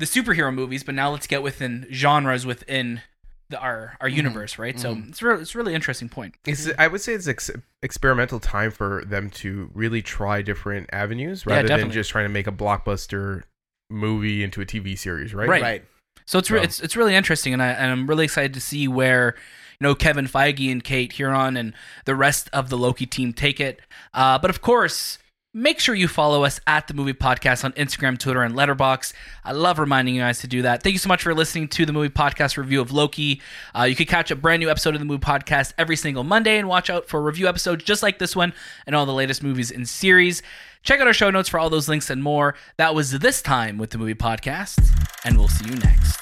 the 0.00 0.06
superhero 0.06 0.52
movies, 0.52 0.82
but 0.82 0.94
now 0.96 1.10
let's 1.10 1.26
get 1.28 1.42
within 1.42 1.86
genres 1.92 2.44
within 2.44 3.02
the, 3.50 3.58
our 3.60 3.96
our 4.00 4.08
universe, 4.08 4.58
right? 4.58 4.78
So 4.80 4.96
it's 5.08 5.22
really 5.22 5.42
it's 5.42 5.54
a 5.54 5.58
really 5.58 5.74
interesting 5.74 6.08
point. 6.08 6.34
It's, 6.46 6.68
I 6.78 6.88
would 6.88 7.00
say 7.00 7.12
it's 7.14 7.28
ex- 7.28 7.50
experimental 7.82 8.40
time 8.40 8.70
for 8.70 9.04
them 9.04 9.30
to 9.30 9.70
really 9.74 10.02
try 10.02 10.42
different 10.42 10.88
avenues 10.92 11.44
Yeah, 11.46 11.56
rather 11.56 11.68
than 11.68 11.90
just 11.90 12.10
trying 12.10 12.24
to 12.24 12.28
make 12.32 12.46
a 12.46 12.52
blockbuster 12.52 13.42
movie 13.90 14.42
into 14.42 14.60
a 14.60 14.64
TV 14.66 14.96
series, 14.98 15.34
right? 15.34 15.48
Right. 15.48 15.84
So 16.26 16.38
it's 16.38 16.50
re- 16.50 16.60
So- 16.60 16.64
it's 16.64 16.80
it's 16.80 16.96
really 16.96 17.14
interesting, 17.14 17.52
and 17.52 17.62
I 17.62 17.68
and 17.70 17.90
I'm 17.92 18.06
really 18.06 18.24
excited 18.24 18.54
to 18.54 18.60
see 18.60 18.86
where 18.88 19.34
you 19.80 19.86
know 19.86 19.94
Kevin 19.94 20.26
Feige 20.26 20.70
and 20.70 20.82
Kate 20.82 21.12
Herron 21.12 21.56
and 21.56 21.74
the 22.04 22.14
rest 22.14 22.48
of 22.52 22.70
the 22.70 22.78
Loki 22.78 23.04
team 23.06 23.32
take 23.32 23.60
it. 23.60 23.80
Uh, 24.14 24.38
but 24.38 24.48
of 24.50 24.60
course, 24.62 25.18
make 25.52 25.80
sure 25.80 25.94
you 25.94 26.06
follow 26.06 26.44
us 26.44 26.60
at 26.66 26.86
the 26.86 26.94
Movie 26.94 27.12
Podcast 27.12 27.64
on 27.64 27.72
Instagram, 27.72 28.18
Twitter, 28.18 28.42
and 28.42 28.54
Letterboxd. 28.54 29.12
I 29.44 29.52
love 29.52 29.78
reminding 29.78 30.14
you 30.14 30.20
guys 30.20 30.40
to 30.40 30.46
do 30.46 30.62
that. 30.62 30.82
Thank 30.82 30.92
you 30.92 30.98
so 30.98 31.08
much 31.08 31.22
for 31.22 31.34
listening 31.34 31.68
to 31.68 31.84
the 31.84 31.92
Movie 31.92 32.08
Podcast 32.08 32.56
review 32.56 32.80
of 32.80 32.92
Loki. 32.92 33.40
Uh, 33.76 33.82
you 33.82 33.96
can 33.96 34.06
catch 34.06 34.30
a 34.30 34.36
brand 34.36 34.60
new 34.60 34.70
episode 34.70 34.94
of 34.94 35.00
the 35.00 35.04
Movie 35.06 35.20
Podcast 35.20 35.72
every 35.76 35.96
single 35.96 36.24
Monday, 36.24 36.58
and 36.58 36.68
watch 36.68 36.88
out 36.88 37.08
for 37.08 37.20
review 37.20 37.48
episodes 37.48 37.84
just 37.84 38.02
like 38.02 38.18
this 38.18 38.36
one 38.36 38.52
and 38.86 38.94
all 38.94 39.06
the 39.06 39.12
latest 39.12 39.42
movies 39.42 39.70
and 39.70 39.88
series. 39.88 40.42
Check 40.82 41.00
out 41.00 41.06
our 41.06 41.12
show 41.12 41.30
notes 41.30 41.48
for 41.48 41.58
all 41.58 41.68
those 41.68 41.88
links 41.88 42.10
and 42.10 42.22
more. 42.22 42.54
That 42.76 42.94
was 42.94 43.18
this 43.18 43.42
time 43.42 43.76
with 43.76 43.90
the 43.90 43.98
Movie 43.98 44.14
Podcast, 44.14 44.78
and 45.24 45.36
we'll 45.36 45.48
see 45.48 45.68
you 45.68 45.76
next. 45.76 46.16